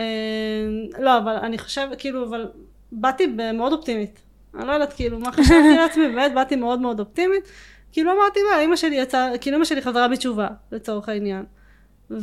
[0.99, 2.49] לא, אבל אני חושבת, כאילו, אבל
[2.91, 4.19] באתי מאוד אופטימית.
[4.55, 7.43] אני לא יודעת, כאילו, מה חשבתי לעצמי, באמת באתי מאוד מאוד אופטימית.
[7.91, 11.45] כאילו אמרתי, מה, אמא שלי יצאה, כאילו אמא שלי חזרה בתשובה, לצורך העניין.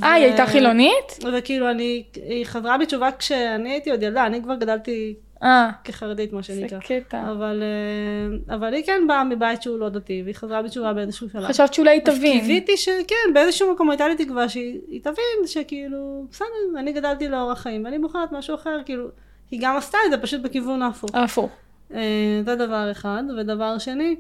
[0.02, 1.18] אה, היא הייתה חילונית?
[1.32, 6.42] וכאילו אני, היא חזרה בתשובה כשאני הייתי עוד ילדה, אני כבר גדלתי אה, כחרדית, מה
[6.42, 6.78] זה שנקרא.
[6.78, 7.30] קטע.
[7.30, 11.44] אבל, אה, אבל היא כן באה מבית שהוא לא דתי, והיא חזרה בתשובה באיזשהו שלב.
[11.48, 12.40] חשבת שאולי היא אז תבין.
[12.40, 17.60] קיוויתי שכן, באיזשהו מקום הייתה לי תקווה שהיא היא תבין שכאילו, בסדר, אני גדלתי לאורח
[17.60, 19.08] חיים ואני בוחרת משהו אחר, כאילו,
[19.50, 21.14] היא גם עשתה את זה פשוט בכיוון ההפוך.
[21.14, 21.50] הפוך.
[21.94, 24.16] אה, זה דבר אחד, ודבר שני,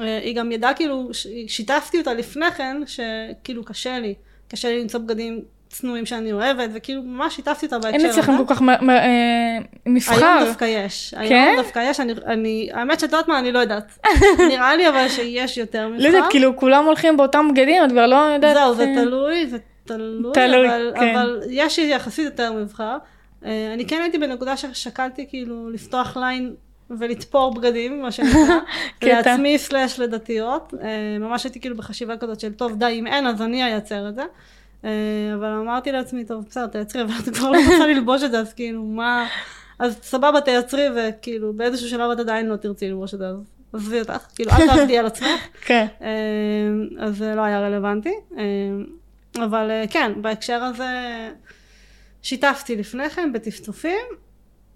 [0.00, 1.10] אה, היא גם ידעה כאילו,
[1.46, 4.14] שיתפתי אותה לפני כן, שכאילו קשה לי,
[4.48, 8.20] קשה לי למצוא בגדים צנועים שאני אוהבת, וכאילו ממש שיתפתי אותה בהקשר אין הזה.
[8.20, 10.14] אצלכם כל כך מ- מ- אה, מבחר.
[10.26, 11.14] היום דווקא יש.
[11.14, 11.20] כן?
[11.20, 13.98] היום דווקא יש, אני, אני, האמת שאת יודעת מה, אני לא יודעת.
[14.50, 16.02] נראה לי אבל שיש יותר מבחר.
[16.02, 18.56] לא יודעת, כאילו כולם הולכים באותם בגדים, את כבר לא יודעת.
[18.56, 21.14] זהו, זה אה, תלוי, זה תלוי, תלוי, אבל, כן.
[21.16, 22.96] אבל יש יחסית יותר מבחר.
[23.44, 26.54] אה, אני כן הייתי בנקודה ששקלתי כאילו לפתוח ליין
[26.90, 28.40] ולתפור בגדים, מה שנקרא.
[29.02, 30.74] לעצמי סלאש לדתיות.
[31.20, 34.22] ממש הייתי כאילו בחשיבה כזאת של טוב די, אם אין אז אני אייצר את זה.
[34.84, 34.90] אה,
[35.34, 38.52] אבל אמרתי לעצמי, טוב בסדר תייצרי, אבל את כבר לא רוצה ללבוש את זה, אז
[38.52, 39.26] כאילו מה...
[39.78, 43.36] אז סבבה תייצרי, וכאילו באיזשהו שלב את עדיין לא תרצי ללבוש את זה, אז
[43.72, 45.40] עזבי אותך, כאילו אל תעבדי על עצמך.
[45.60, 45.86] כן.
[46.02, 46.08] אה,
[46.98, 48.14] אז זה לא היה רלוונטי.
[48.38, 48.44] אה,
[49.44, 50.86] אבל כן, בהקשר הזה
[52.22, 54.04] שיתפתי לפני כן בטפטופים,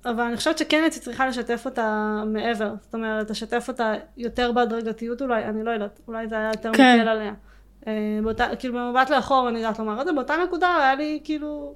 [0.04, 2.72] אבל אני חושבת שכן הייתי צריכה לשתף אותה מעבר.
[2.80, 6.98] זאת אומרת, לשתף אותה יותר בהדרגתיות אולי, אני לא יודעת, אולי זה היה יותר כן.
[6.98, 7.32] מקל עליה.
[7.86, 11.74] אה, באותה, כאילו במבט לאחור אני יודעת לומר את זה, באותה נקודה היה לי כאילו...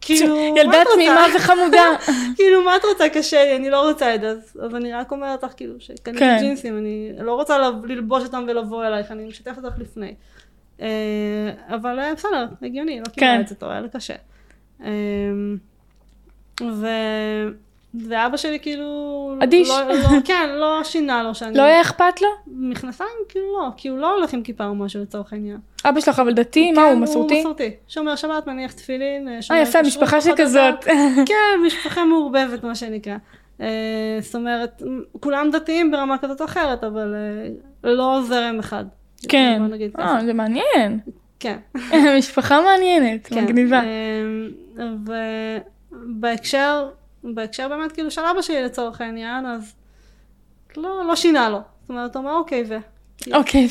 [0.00, 0.94] כאילו, מה ילדה את רוצה?
[0.94, 1.84] תמימה וחמודה.
[2.36, 3.08] כאילו, מה את רוצה?
[3.08, 4.30] קשה לי, אני לא רוצה את זה.
[4.30, 6.36] אז, אני רק אומרת לך, כאילו, שקניתי כן.
[6.40, 10.14] ג'ינסים, אני לא רוצה לב- ללבוש אותם ולבוא אלייך, אני משתפת אותך לפני.
[10.80, 10.86] אה,
[11.68, 13.40] אבל אה, בסדר, הגיוני, לא קיבלה כן.
[13.40, 14.14] את זה טוב, היה לי קשה.
[17.94, 19.34] ואבא שלי כאילו...
[19.42, 19.68] אדיש.
[19.68, 21.58] לא, לא, כן, לא שינה לו שאני...
[21.58, 22.28] לא היה אכפת לו?
[22.46, 23.08] מכנסיים?
[23.28, 25.58] כאילו לא, כי הוא לא הולך עם כיפה או משהו לצורך העניין.
[25.84, 26.72] אבא שלך אבל דתי?
[26.72, 27.34] מה כן, הוא מסורתי?
[27.34, 27.70] הוא מסורתי.
[27.88, 29.28] שומר שבת, מניח תפילין.
[29.28, 30.84] אה, שומר אה יפה, משפחה שכזאת.
[31.30, 33.16] כן, משפחה מעורבבת מה שנקרא.
[33.60, 34.82] אה, זאת אומרת,
[35.20, 37.48] כולם דתיים ברמה כזאת או אחרת, אבל אה,
[37.90, 38.84] לא זרם אחד.
[39.28, 39.58] כן.
[39.58, 40.16] בוא נגיד ככה.
[40.16, 40.98] אה, זה מעניין.
[41.40, 41.56] כן.
[42.18, 43.44] משפחה מעניינת, כן.
[43.44, 43.82] מגניבה.
[45.92, 46.88] ובהקשר,
[47.24, 49.74] בהקשר באמת כאילו של אבא שלי לצורך העניין, אז
[50.76, 51.60] לא, לא שינה לו.
[51.80, 52.76] זאת אומרת, הוא אמר אוקיי, ו...
[53.32, 53.66] אוקיי,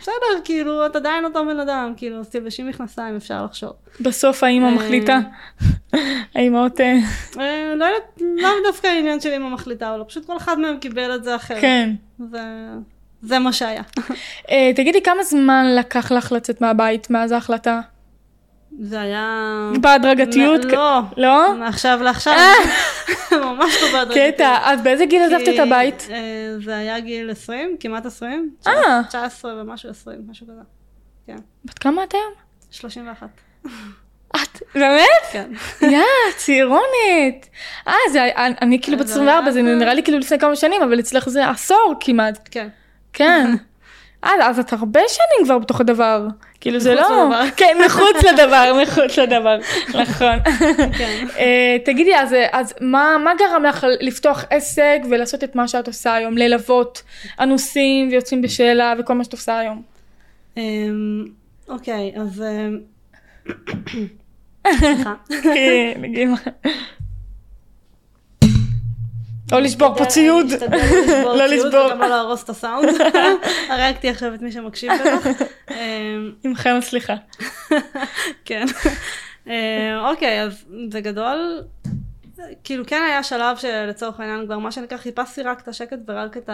[0.00, 3.72] בסדר, כאילו, את עדיין אותו בן אדם, כאילו, אז תלבשי מכנסיים, אפשר לחשוב.
[4.00, 5.18] בסוף האמא אה, מחליטה.
[6.34, 6.98] האמהות, אה,
[7.38, 10.78] אה, לא יודעת, לאו דווקא העניין של אמא מחליטה או לא, פשוט כל אחד מהם
[10.78, 11.60] קיבל את זה אחרת.
[11.60, 11.90] כן.
[13.22, 13.82] זה, מה שהיה.
[14.74, 17.80] תגידי, כמה זמן לקח לך לצאת מהבית מאז ההחלטה?
[18.80, 19.70] זה היה...
[19.80, 20.64] בהדרגתיות?
[20.64, 21.54] לא, לא?
[21.54, 22.34] מעכשיו לעכשיו,
[23.32, 24.34] ממש לא בהדרגתיות.
[24.34, 26.08] קטע, אז באיזה גיל עזבת את הבית?
[26.10, 28.50] אה, זה היה גיל 20, כמעט 20.
[28.66, 29.00] אה.
[29.08, 30.60] 19 ומשהו 20, משהו כזה.
[31.26, 32.32] כן, בת כמה את היום?
[32.70, 33.26] 31.
[34.36, 35.04] את, באמת?
[35.32, 35.50] כן.
[35.82, 36.00] יא,
[36.36, 37.48] צעירונת.
[37.88, 41.00] אה, זה, אני, כאילו בת זה 24, זה נראה לי כאילו לפני כמה שנים, אבל
[41.00, 42.48] אצלך זה עשור כמעט.
[42.50, 42.68] כן.
[43.12, 43.54] כן.
[44.24, 46.26] אה, אז את הרבה שנים כבר בתוך הדבר.
[46.60, 47.24] כאילו זה מחוץ לא...
[47.24, 47.44] לדבר.
[47.56, 49.58] כן, מחוץ לדבר, מחוץ לדבר.
[49.88, 50.38] נכון.
[50.98, 51.26] כן.
[51.38, 52.12] אה, תגידי,
[52.52, 56.38] אז, מה, גרם לך לפתוח עסק ולעשות את מה שאת עושה היום?
[56.38, 57.02] ללוות
[57.40, 59.82] אנוסים ויוצאים בשאלה וכל מה שאת עושה היום.
[60.56, 61.24] אמ,
[61.68, 62.42] אוקיי, אז...
[62.42, 62.78] אמ,
[64.80, 65.14] סליחה.
[69.48, 69.54] כן.
[69.56, 70.46] או לשבור פה ציוד.
[71.24, 71.86] לא לשבור.
[71.86, 72.88] וגם לא להרוס את הסאונד.
[73.70, 75.26] הרגתי עכשיו את מי שמקשיב בטח.
[75.70, 75.76] אמ,
[76.44, 77.14] עמכם הסליחה.
[78.44, 78.64] כן.
[79.48, 81.62] אה, אוקיי, אז בגדול,
[82.64, 86.50] כאילו כן היה שלב שלצורך העניין כבר מה שנקרא חיפשתי רק את השקט ורק את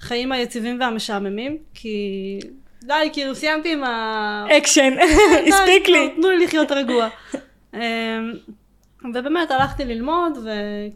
[0.00, 2.38] החיים היציבים והמשעממים, כי
[2.82, 4.46] די, כאילו סיימתי עם ה...
[4.58, 6.10] אקשן, די, הספיק לי.
[6.16, 7.08] תנו- לי לחיות רגוע.
[7.74, 7.80] אמ,
[9.14, 10.90] ובאמת הלכתי ללמוד, וכאילו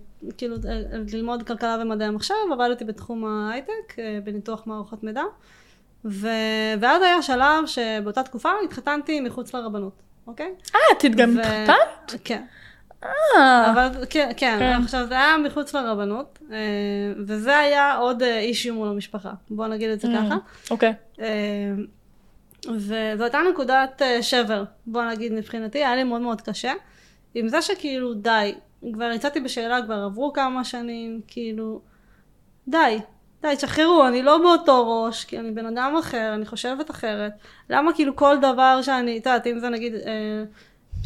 [0.69, 0.81] אה,
[1.13, 5.23] ללמוד כלכלה ומדעי המחשב, עבדתי בתחום ההייטק, אה, בניתוח מערכות מידע,
[6.05, 6.29] ו...
[6.81, 9.93] ואז היה שלב שבאותה תקופה התחתנתי מחוץ לרבנות,
[10.27, 10.55] אוקיי?
[10.75, 12.21] אה, את גם ו- התחתנת?
[12.25, 12.43] כן.
[13.05, 14.81] אה, אבל כן, כן, כן.
[14.83, 16.39] עכשיו זה היה מחוץ לרבנות,
[17.27, 20.11] וזה היה עוד אישיו מול המשפחה, בוא נגיד את זה Mm.
[20.27, 20.37] ככה.
[20.71, 20.93] אוקיי.
[22.69, 22.95] וזו
[23.25, 26.73] הייתה נקודת שבר, בוא נגיד מבחינתי, היה לי מאוד מאוד קשה.
[27.35, 28.55] עם זה שכאילו די,
[28.93, 31.81] כבר יצאתי בשאלה, כבר עברו כמה שנים, כאילו,
[32.69, 32.99] די,
[33.43, 37.33] די, תשחררו, אני לא באותו ראש, כי אני בן אדם אחר, אני חושבת אחרת.
[37.71, 40.45] למה כאילו כל דבר שאני, את יודעת, אם זה נגיד, אה,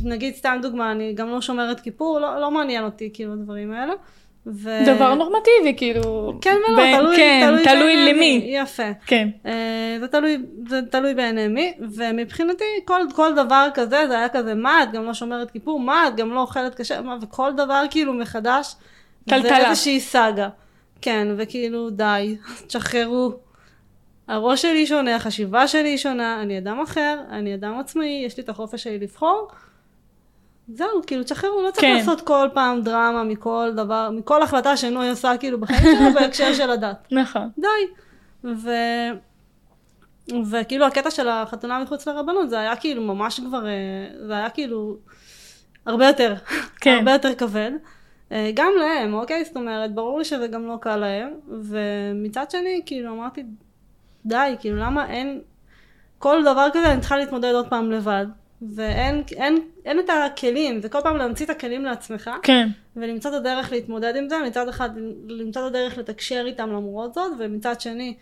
[0.05, 3.93] נגיד סתם דוגמה, אני גם לא שומרת כיפור, לא, לא מעניין אותי כאילו הדברים האלה.
[4.55, 4.71] ו...
[4.87, 6.33] דבר נורמטיבי, כאילו.
[6.41, 8.47] כן ולא, בין- תלוי, כן, תלוי, תלוי בעיני למי.
[8.49, 8.83] יפה.
[9.07, 9.29] כן.
[9.47, 10.39] אה, זה תלוי,
[10.69, 15.05] זה תלוי בעיני מי, ומבחינתי כל, כל דבר כזה, זה היה כזה, מה, את גם
[15.05, 18.77] לא שומרת כיפור, מה, את גם לא אוכלת קשה, מה, וכל דבר כאילו מחדש, זה
[19.37, 19.71] טלטלה.
[19.71, 20.49] איזושהי סאגה.
[21.03, 22.37] כן, וכאילו, די,
[22.67, 23.33] תשחררו.
[24.29, 28.49] הראש שלי שונה, החשיבה שלי שונה, אני אדם אחר, אני אדם עצמאי, יש לי את
[28.49, 29.49] החופש שלי לבחור.
[30.75, 31.97] זהו, כאילו, תשחררו, לא צריך כן.
[31.97, 36.71] לעשות כל פעם דרמה מכל דבר, מכל החלטה שנוי עושה כאילו בחיים שלה בהקשר של
[36.71, 37.07] הדת.
[37.11, 37.49] נכון.
[37.59, 37.69] די.
[38.45, 38.71] ו...
[40.51, 43.73] וכאילו הקטע של החתונה מחוץ לרבנות זה היה כאילו ממש כבר, אה,
[44.27, 44.97] זה היה כאילו
[45.87, 46.35] הרבה יותר,
[46.81, 46.95] כן.
[46.99, 47.71] הרבה יותר כבד.
[48.33, 49.45] אה, גם להם, אוקיי?
[49.45, 53.45] זאת אומרת, ברור לי שזה גם לא קל להם, ומצד שני, כאילו אמרתי,
[54.27, 55.41] די, כאילו למה אין,
[56.19, 58.27] כל דבר כזה אני צריכה להתמודד עוד פעם לבד,
[58.63, 62.69] ואין אין, אין את הכלים, זה כל פעם להמציא את הכלים לעצמך, כן.
[62.97, 64.91] ולמצוא את הדרך להתמודד עם זה, מצד אחד
[65.29, 68.15] למצוא את הדרך לתקשר איתם למרות זאת, ומצד שני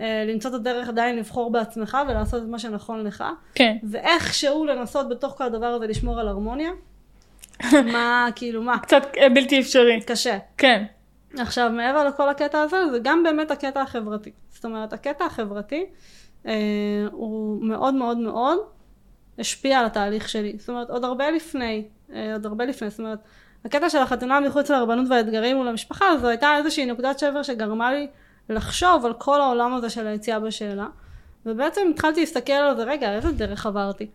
[0.00, 3.24] אה, למצוא את הדרך עדיין לבחור בעצמך ולעשות את מה שנכון לך,
[3.54, 3.76] כן.
[3.82, 6.70] ואיכשהו לנסות בתוך כל הדבר הזה לשמור על הרמוניה.
[7.92, 10.00] מה, כאילו מה, קצת אה, בלתי אפשרי.
[10.06, 10.38] קשה.
[10.58, 10.84] כן.
[11.38, 14.30] עכשיו, מעבר לכל הקטע הזה, זה גם באמת הקטע החברתי.
[14.50, 15.86] זאת אומרת, הקטע החברתי
[16.46, 16.52] אה,
[17.10, 18.58] הוא מאוד מאוד מאוד
[19.38, 20.56] השפיע על התהליך שלי.
[20.58, 23.18] זאת אומרת, עוד הרבה לפני, אה, עוד הרבה לפני, זאת אומרת,
[23.64, 28.06] הקטע של החתונה מחוץ לרבנות והאתגרים מול המשפחה, זו הייתה איזושהי נקודת שבר שגרמה לי
[28.48, 30.86] לחשוב על כל העולם הזה של היציאה בשאלה,
[31.46, 34.06] ובעצם התחלתי להסתכל על זה, רגע, איזה דרך עברתי.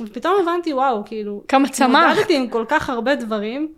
[0.00, 2.10] ופתאום הבנתי, וואו, כאילו, כמה צמח.
[2.10, 3.72] התמודדתי עם כל כך הרבה דברים,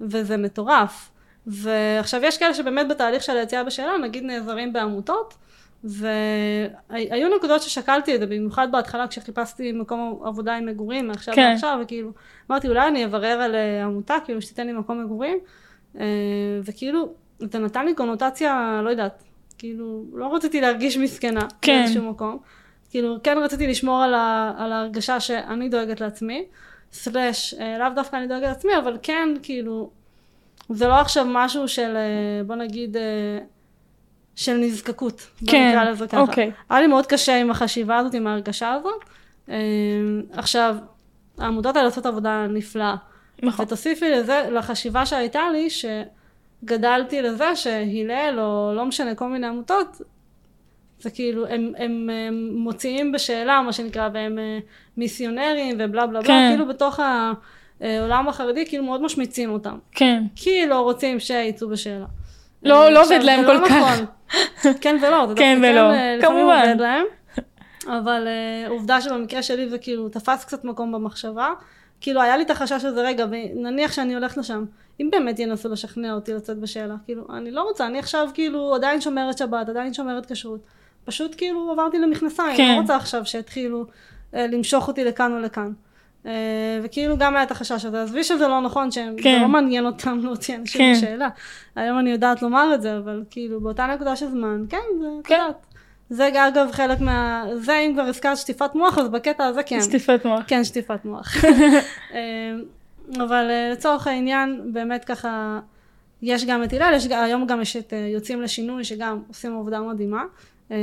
[0.00, 1.10] וזה מטורף.
[1.46, 5.34] ועכשיו יש כאלה שבאמת בתהליך של היציאה בשאלה, נגיד נעזרים בעמותות,
[5.84, 11.50] והיו נקודות ששקלתי את זה, במיוחד בהתחלה כשחיפשתי מקום עבודה עם מגורים, מעכשיו כן.
[11.50, 12.10] לעכשיו, וכאילו,
[12.50, 15.38] אמרתי אולי אני אברר על אה, עמותה, כאילו שתיתן לי מקום מגורים,
[16.00, 16.04] אה,
[16.64, 19.22] וכאילו, זה נתן לי קונוטציה, לא יודעת,
[19.58, 21.80] כאילו, לא רציתי להרגיש מסכנה כן.
[21.80, 22.38] באיזשהו מקום,
[22.90, 26.44] כאילו, כן רציתי לשמור על, ה, על ההרגשה שאני דואגת לעצמי,
[26.92, 29.90] סלאש, אה, לאו דווקא אני דואגת לעצמי, אבל כן, כאילו,
[30.68, 31.96] זה לא עכשיו משהו של,
[32.46, 32.96] בוא נגיד,
[34.36, 35.26] של נזקקות.
[35.46, 35.78] כן.
[36.12, 36.50] אוקיי.
[36.70, 39.04] היה לי מאוד קשה עם החשיבה הזאת, עם ההרגשה הזאת.
[39.48, 39.56] אה,
[40.32, 40.76] עכשיו,
[41.38, 42.96] העמותות האלה עושות עבודה נפלאה.
[43.42, 43.64] נכון.
[43.64, 50.00] ותוסיפי לזה, לחשיבה שהייתה לי, שגדלתי לזה שהלל, או לא משנה, כל מיני עמותות,
[51.00, 54.58] זה כאילו, הם, הם, הם מוציאים בשאלה, מה שנקרא, והם אה,
[54.96, 56.26] מיסיונרים ובלה בלה כן.
[56.26, 57.00] בלה, כאילו בתוך
[57.80, 59.78] העולם החרדי, כאילו מאוד משמיצים אותם.
[59.92, 60.22] כן.
[60.36, 62.06] כי לא רוצים שיצאו בשאלה.
[62.64, 63.72] לא- לא עובד להם כל לא כך.
[63.72, 64.74] נכון.
[64.80, 65.82] כן ולא, זה כן ולא,
[66.22, 66.76] כמובן.
[67.86, 71.48] אבל אה, עובדה שבמקרה שלי זה כאילו תפס קצת מקום במחשבה.
[72.00, 74.64] כאילו היה לי את החשש הזה, רגע, נניח שאני הולכת לשם,
[75.00, 79.00] אם באמת ינסו לשכנע אותי לצאת בשאלה, כאילו, אני לא רוצה, אני עכשיו כאילו עדיין
[79.00, 80.60] שומרת שבת, עדיין שומרת כשרות.
[81.04, 82.74] פשוט כאילו עברתי למכנסיים, כן.
[82.74, 83.86] לא רוצה עכשיו שיתחילו
[84.34, 85.72] אה, למשוך אותי לכאן או לכאן.
[86.26, 89.42] אה, וכאילו גם היה את החשש הזה, עזבי שזה לא נכון, שהם, כן.
[89.42, 90.92] לא מעניין אותם להוציא אנשים כן.
[90.96, 91.28] בשאלה.
[91.76, 95.26] היום אני יודעת לומר את זה, אבל כאילו באותה נקודה של זמן, כן, זה, את
[95.26, 95.34] כן.
[95.34, 95.66] יודעת.
[96.10, 97.44] זה אגב חלק מה...
[97.54, 99.80] זה אם כבר הזכרת שטיפת מוח, אז בקטע הזה כן.
[99.80, 100.44] שטיפת מוח.
[100.46, 101.34] כן, שטיפת מוח.
[102.12, 102.16] אמ,
[103.16, 105.60] אבל אה, לצורך העניין, באמת ככה,
[106.22, 109.80] יש גם את הלל, יש, היום גם יש את אה, יוצאים לשינוי, שגם עושים עבודה
[109.80, 110.24] מדהימה,
[110.70, 110.76] אה,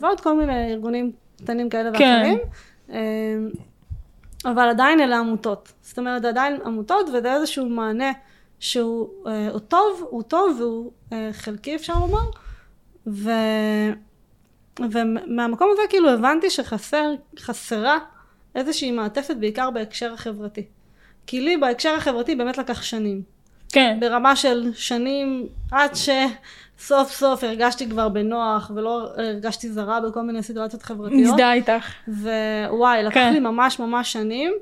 [0.00, 2.22] ועוד כל מיני ארגונים קטנים כאלה כן.
[2.22, 2.38] ואחרים.
[4.50, 5.72] אבל עדיין אלה עמותות.
[5.82, 8.12] זאת אומרת, עדיין עמותות, וזה איזשהו מענה
[8.60, 12.30] שהוא אה, הוא טוב, הוא טוב והוא אה, חלקי אפשר לומר.
[13.06, 13.30] ו...
[14.80, 17.98] ומהמקום הזה כאילו הבנתי שחסר, חסרה
[18.54, 20.66] איזושהי מעטפת בעיקר בהקשר החברתי.
[21.26, 23.22] כי לי בהקשר החברתי באמת לקח שנים.
[23.72, 23.96] כן.
[24.00, 26.18] ברמה של שנים עד שסוף
[26.78, 31.20] סוף הרגשתי כבר בנוח ולא הרגשתי זרה בכל מיני סיטואציות חברתיות.
[31.20, 31.92] מזדהה איתך.
[32.08, 33.32] ווואי, לקח כן.
[33.32, 34.52] לי ממש ממש שנים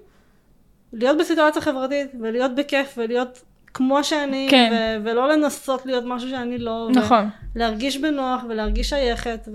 [0.93, 3.43] להיות בסיטואציה חברתית ולהיות בכיף ולהיות
[3.75, 4.73] כמו שאני כן.
[4.73, 6.89] ו- ולא לנסות להיות משהו שאני לא.
[6.95, 7.29] נכון.
[7.57, 9.49] להרגיש בנוח ולהרגיש שייכת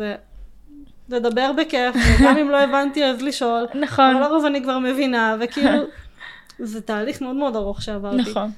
[1.10, 3.68] ולדבר בכיף וגם אם לא הבנתי אז לשאול.
[3.76, 4.16] נכון.
[4.16, 5.70] אבל לרוב אני כבר מבינה וכאילו
[6.60, 8.22] זה תהליך מאוד מאוד ארוך שעברתי.
[8.32, 8.52] נכון.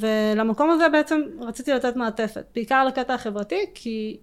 [0.00, 4.16] ולמקום הזה בעצם רציתי לתת מעטפת, בעיקר לקטע החברתי, כי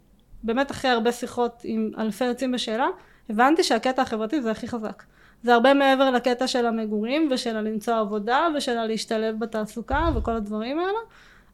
[0.44, 2.88] באמת אחרי הרבה שיחות עם אלפי יוצאים בשאלה,
[3.30, 5.04] הבנתי שהקטע החברתי זה הכי חזק.
[5.44, 11.00] זה הרבה מעבר לקטע של המגורים ושל הלמצוא עבודה ושל הלהשתלב בתעסוקה וכל הדברים האלה.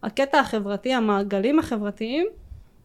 [0.03, 2.27] הקטע החברתי, המעגלים החברתיים,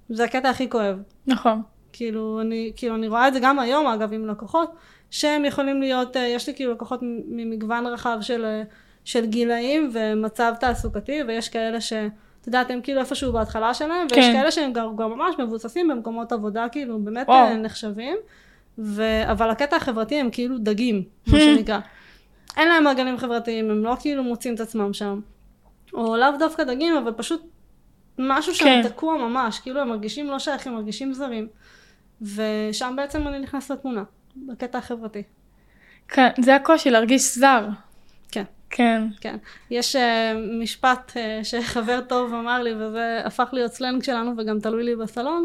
[0.08, 1.02] זה הקטע הכי כואב.
[1.26, 1.62] נכון.
[1.92, 4.74] כאילו אני, כאילו אני רואה את זה גם היום אגב עם לקוחות
[5.10, 8.62] שהם יכולים להיות, אה, יש לי כאילו לקוחות ממגוון רחב של, אה,
[9.04, 11.92] של גילאים ומצב תעסוקתי ויש כאלה ש...
[12.40, 14.32] את יודעת, הם כאילו איפשהו בהתחלה שלהם, ויש כן.
[14.32, 17.46] כאלה שהם גם, גם ממש מבוססים במקומות עבודה, כאילו באמת וואו.
[17.46, 17.56] וואו.
[17.56, 18.16] נחשבים,
[18.78, 19.02] ו...
[19.30, 21.02] אבל הקטע החברתי הם כאילו דגים,
[21.32, 21.78] מה שנקרא.
[22.56, 25.20] אין להם מעגלים חברתיים, הם לא כאילו מוצאים את עצמם שם.
[25.94, 27.42] או לאו דווקא דגים, אבל פשוט
[28.18, 28.88] משהו שם כן.
[28.88, 31.48] תקוע ממש, כאילו הם מרגישים לא שייכים, מרגישים זרים.
[32.22, 34.02] ושם בעצם אני נכנסת לתמונה,
[34.36, 35.22] בקטע החברתי.
[36.08, 37.68] כן, זה הקושי, להרגיש זר.
[38.76, 39.30] כן, כן.
[39.30, 39.36] כן.
[39.70, 39.98] יש uh,
[40.62, 45.44] משפט uh, שחבר טוב אמר לי, וזה הפך להיות סלנג שלנו וגם תלוי לי בסלון.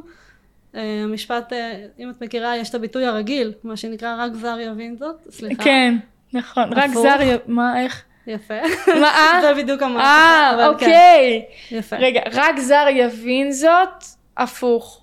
[0.73, 1.55] Uh, המשפט, uh,
[1.99, 5.63] אם את מכירה, יש את הביטוי הרגיל, מה שנקרא רק זר יבין זאת, סליחה.
[5.63, 5.95] כן,
[6.33, 6.73] נכון.
[6.73, 6.89] רק.
[6.93, 8.03] זר, י- מה, איך?
[8.27, 8.53] יפה.
[9.01, 9.41] מה, אה?
[9.41, 10.05] זה בדיוק אמרתי.
[10.05, 11.45] אה, כן, אוקיי.
[11.71, 11.95] יפה.
[11.95, 14.03] רגע, רק זר יבין זאת,
[14.37, 15.01] הפוך.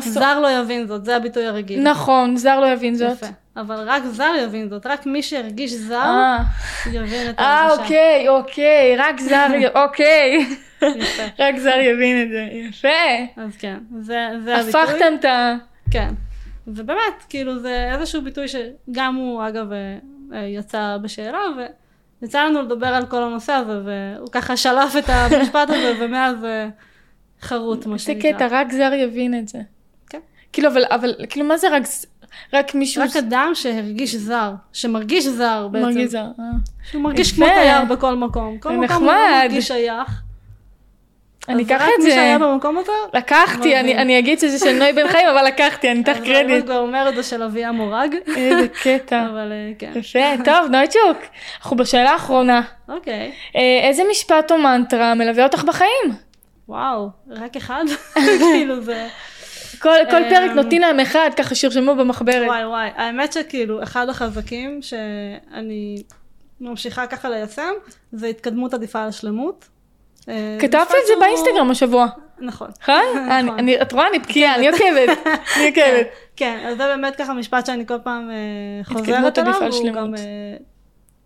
[0.00, 1.82] זר לא יבין זאת, זה הביטוי הרגיל.
[1.82, 3.12] נכון, זר לא יבין זאת.
[3.12, 3.26] יפה.
[3.56, 6.38] אבל רק זר יבין זאת, רק מי שהרגיש זר אה,
[6.92, 7.82] יבין את אה, ההרגשה.
[7.82, 9.46] אוקיי, אוקיי, רק זר,
[9.84, 10.46] אוקיי.
[11.38, 12.88] רק זר יבין את זה, יפה.
[13.42, 14.82] אז כן, זה, זה הביטוי.
[14.82, 15.56] הפכתם את ה...
[15.90, 16.08] כן.
[16.66, 19.98] ובאמת, כאילו זה איזשהו ביטוי שגם הוא אגב אה,
[20.32, 21.40] אה, יצא בשאלה,
[22.20, 26.68] ויצא לנו לדבר על כל הנושא הזה, והוא ככה שלף את המשפט הזה, ומאז זה
[27.40, 28.32] חרוט, מה זה שנקרא.
[28.32, 29.58] קטע, רק זר יבין את זה.
[30.08, 30.20] כן.
[30.52, 31.82] כאילו, אבל, אבל, כאילו, מה זה רק,
[32.52, 33.02] רק מישהו...
[33.02, 35.86] רק אדם שהרגיש זר, שמרגיש זר בעצם.
[35.86, 36.18] מרגיש זר.
[36.18, 36.44] אה.
[36.90, 37.32] שהוא מרגיש.
[37.32, 38.58] כמו תייר בכל מקום.
[38.58, 39.12] כל זה מקום הוא
[39.42, 40.20] מרגיש שייך.
[41.48, 42.10] אני אז אקח רק את מי זה.
[42.10, 43.80] שהיה במקום הזה, לקחתי.
[43.80, 46.50] אני, אני אגיד שזה של נוי בן חיים, אבל לקחתי, אני אתן אז קרדיט.
[46.50, 48.16] אני כבר אומרת זה של אביה מורג.
[48.36, 49.26] איזה קטע.
[49.30, 49.92] אבל אה, כן.
[49.94, 51.18] יפה, טוב, נויצ'וק,
[51.60, 52.62] אנחנו בשאלה האחרונה.
[52.88, 53.32] אוקיי.
[53.56, 56.12] אה, איזה משפט או מנטרה מלווה אותך בחיים?
[56.68, 57.84] וואו, רק אחד?
[58.52, 59.08] כאילו זה...
[59.84, 62.46] כל, כל אמ, פרק נותנים להם אחד, ככה שירשמו במחברת.
[62.46, 66.02] וואי וואי, האמת שכאילו אחד החזקים שאני
[66.60, 67.72] ממשיכה ככה ליישם
[68.12, 69.68] זה התקדמות עדיפה על שלמות.
[70.28, 72.06] אה, כתבת את זה באינסטגרם השבוע,
[72.38, 72.68] נכון.
[72.82, 73.02] נכון?
[73.38, 75.18] אני- אני- את רואה, אני בקיאה, אני עוקבת.
[75.56, 76.06] אני עוקבת.
[76.36, 78.34] כן, אז זה באמת ככה משפט שאני כל פעם אה,
[78.84, 79.94] חוזרת עליו, שלמות.
[79.96, 80.20] גם אה,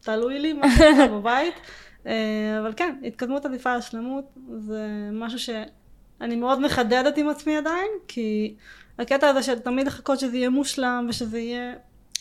[0.00, 1.54] תלוי לי מה שנקרא בבית.
[2.06, 2.12] אה,
[2.60, 4.24] אבל כן, התקדמות עדיפה על שלמות
[4.58, 5.38] זה משהו
[6.18, 8.54] שאני מאוד מחדדת עם עצמי עדיין, כי
[8.98, 11.72] הקטע הזה של תמיד לחכות שזה יהיה מושלם ושזה יהיה...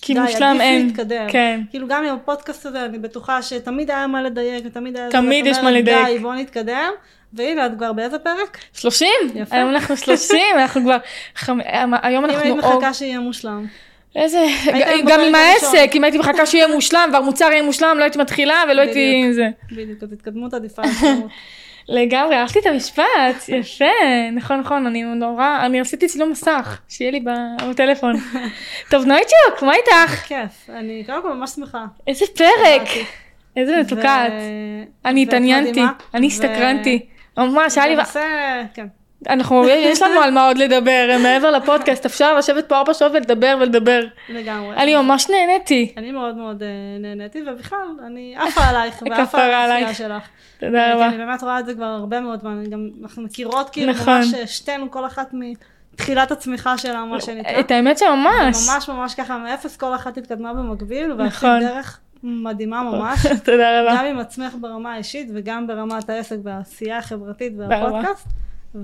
[0.01, 0.85] כי די, מושלם עדיף אין.
[0.85, 1.25] להתקדם.
[1.29, 1.61] כן.
[1.69, 5.11] כאילו גם עם הפודקאסט הזה אני בטוחה שתמיד היה מה לדייק ותמיד היה...
[5.11, 6.07] תמיד יש מה לדייק.
[6.07, 6.89] די בוא נתקדם
[7.33, 8.57] והנה, את כבר באיזה פרק?
[8.73, 9.07] 30?
[9.35, 9.55] יפה.
[9.55, 10.97] היום אנחנו 30, אנחנו כבר...
[11.35, 11.49] חמ-
[12.01, 12.77] היום אם היית אנחנו...
[12.77, 13.65] מחכה שיהיה מושלם.
[14.15, 14.45] איזה...
[15.07, 15.35] גם עם.
[15.35, 19.31] העסק, אם הייתי מחכה שיהיה מושלם והמוצר יהיה מושלם, לא הייתי מתחילה ולא הייתי...
[19.71, 20.03] בדיוק.
[20.03, 20.81] אז התקדמות עדיפה.
[21.89, 23.03] לגמרי, אהבתי את המשפט,
[23.47, 23.85] יפה,
[24.33, 27.23] נכון נכון, אני נורא, אני עשיתי צילום מסך, שיהיה לי
[27.69, 28.15] בטלפון.
[28.91, 30.23] טוב, נויצ'וק, מה איתך?
[30.27, 31.85] כיף, אני קודם כל ממש שמחה.
[32.07, 32.88] איזה פרק.
[33.57, 33.81] איזה.
[34.31, 35.81] ו- אני התעניינתי.
[36.13, 37.05] אני הסתקרנתי.
[37.38, 37.95] ממש, היה לי...
[39.30, 43.57] אנחנו, יש לנו על מה עוד לדבר, מעבר לפודקאסט, אפשר לשבת פה ארבע שעות ולדבר
[43.59, 44.01] ולדבר.
[44.30, 44.76] לגמרי.
[44.76, 45.93] אני ממש נהניתי.
[45.97, 46.68] אני מאוד מאוד אה,
[46.99, 49.93] נהניתי, ובכלל, אני עפה עלייך, ועפה על העשייה.
[49.93, 50.24] שלך.
[50.59, 51.07] תודה רבה.
[51.07, 54.13] אני באמת רואה את זה כבר הרבה מאוד זמן, אני גם, אנחנו מכירות כאילו נכון.
[54.13, 57.59] ממש אה, שתינו, כל אחת מתחילת הצמיחה שלה, מה שנקרא.
[57.59, 58.70] את האמת שממש.
[58.70, 61.59] ממש ממש ככה, מאפס כל אחת התקדמה במקביל, ועשית נכון.
[61.59, 63.26] דרך מדהימה ממש.
[63.45, 63.95] תודה רבה.
[63.97, 67.53] גם עם עצמך ברמה האישית וגם ברמת העסק והעשייה החברתית.
[67.57, 68.28] והפודקאסט.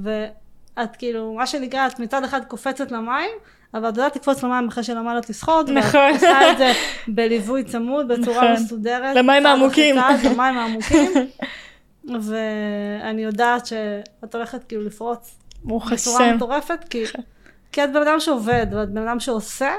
[0.01, 3.29] ואת כאילו, מה שנקרא, את מצד אחד קופצת למים,
[3.73, 5.69] אבל את יודעת לקפוץ למים אחרי שלמדת לשחות.
[5.69, 6.01] נכון.
[6.01, 6.71] ואת עושה את זה
[7.07, 8.63] בליווי צמוד, בצורה נכון.
[8.65, 9.15] מסודרת.
[9.15, 9.95] למים העמוקים.
[10.23, 11.11] למים העמוקים.
[12.21, 16.35] ואני יודעת שאת הולכת כאילו לפרוץ ברוך בצורה השם.
[16.35, 17.03] מטורפת, כי,
[17.71, 19.71] כי את בן אדם שעובד, ואת בן אדם שעושה,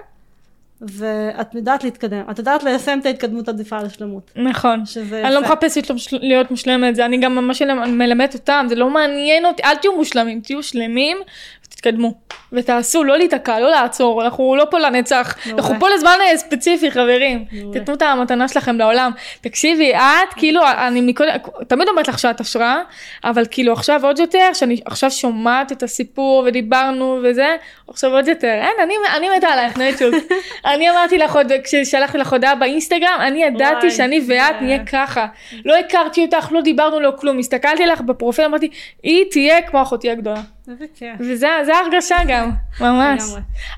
[0.93, 2.22] ואת יודעת להתקדם.
[2.30, 4.30] את יודעת ליישם את ההתקדמות עדיפה לשלמות.
[4.37, 4.87] נכון.
[4.87, 5.41] שזה אני לא.
[5.41, 9.97] מחפשת להיות מושלמת, זה אני גם ממש מלמדת אותם, זה לא מעניין אותי, אל תהיו
[9.97, 11.18] מושלמים, תהיו שלמים
[11.64, 12.14] ותתקדמו.
[12.55, 15.63] ותעשו, לא להיתקע, לא לעצור, אנחנו לא פה לנצח, מעולה.
[15.63, 17.81] אנחנו פה לזמן אה, ספציפי חברים, מעולה.
[17.81, 19.11] תתנו את המתנה שלכם לעולם.
[19.41, 21.31] תקשיבי, את כאילו, אני מקודם,
[21.69, 22.81] תמיד אומרת לך שאת השראה,
[23.25, 27.57] אבל כאילו עכשיו עוד יותר, שאני עכשיו שומעת את הסיפור ודיברנו וזה,
[27.89, 30.15] עכשיו עוד יותר, אין, אני, אני מתה עלייך, נטשוק.
[30.75, 35.27] אני אמרתי לך עוד, כששלחתי לך הודעה באינסטגרם, אני ידעתי שאני ואת נהיה ככה.
[35.65, 37.39] לא הכרתי אותך, לא דיברנו, לא כלום.
[37.39, 38.69] הסתכלתי עליך בפרופיל, אמרתי,
[39.03, 40.41] היא תהיה כמו אחותי הגדולה.
[40.71, 41.17] איזה כיף.
[41.21, 42.51] וזה זה ההרגשה גם,
[42.81, 43.23] ממש.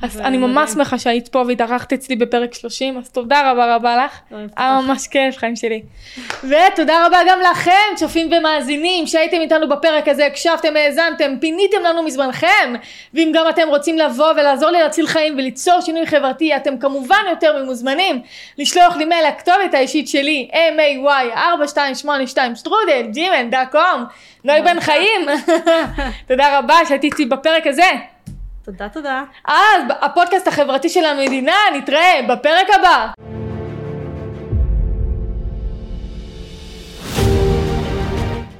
[0.02, 0.70] אז אני ממש.
[0.70, 4.18] שמחה שהיית פה והתארחת אצלי בפרק 30, אז תודה רבה רבה לך.
[4.32, 4.80] אוהבת היה.
[4.80, 5.82] ממש כיף, חיים שלי.
[6.44, 12.74] ותודה רבה גם לכם, צופים ומאזינים, שהייתם איתנו בפרק הזה, הקשבתם, האזנתם, פיניתם לנו מזמנכם.
[13.14, 17.62] ואם גם אתם רוצים לבוא ולעזור לי להציל חיים וליצור שינוי חברתי, אתם כמובן יותר
[17.62, 18.22] ממוזמנים
[18.58, 23.06] לשלוח לי מייל לכתובת האישית שלי, may4282 שטרודל,
[23.72, 24.04] קום,
[24.44, 25.26] נוי בן חיים.
[26.28, 27.90] תודה רבה שהייתי איתי בפרק הזה.
[28.64, 29.24] תודה, תודה.
[29.44, 33.06] אז הפודקאסט החברתי של המדינה, נתראה בפרק הבא.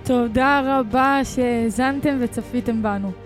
[0.04, 3.25] תודה רבה שהאזנתם וצפיתם בנו.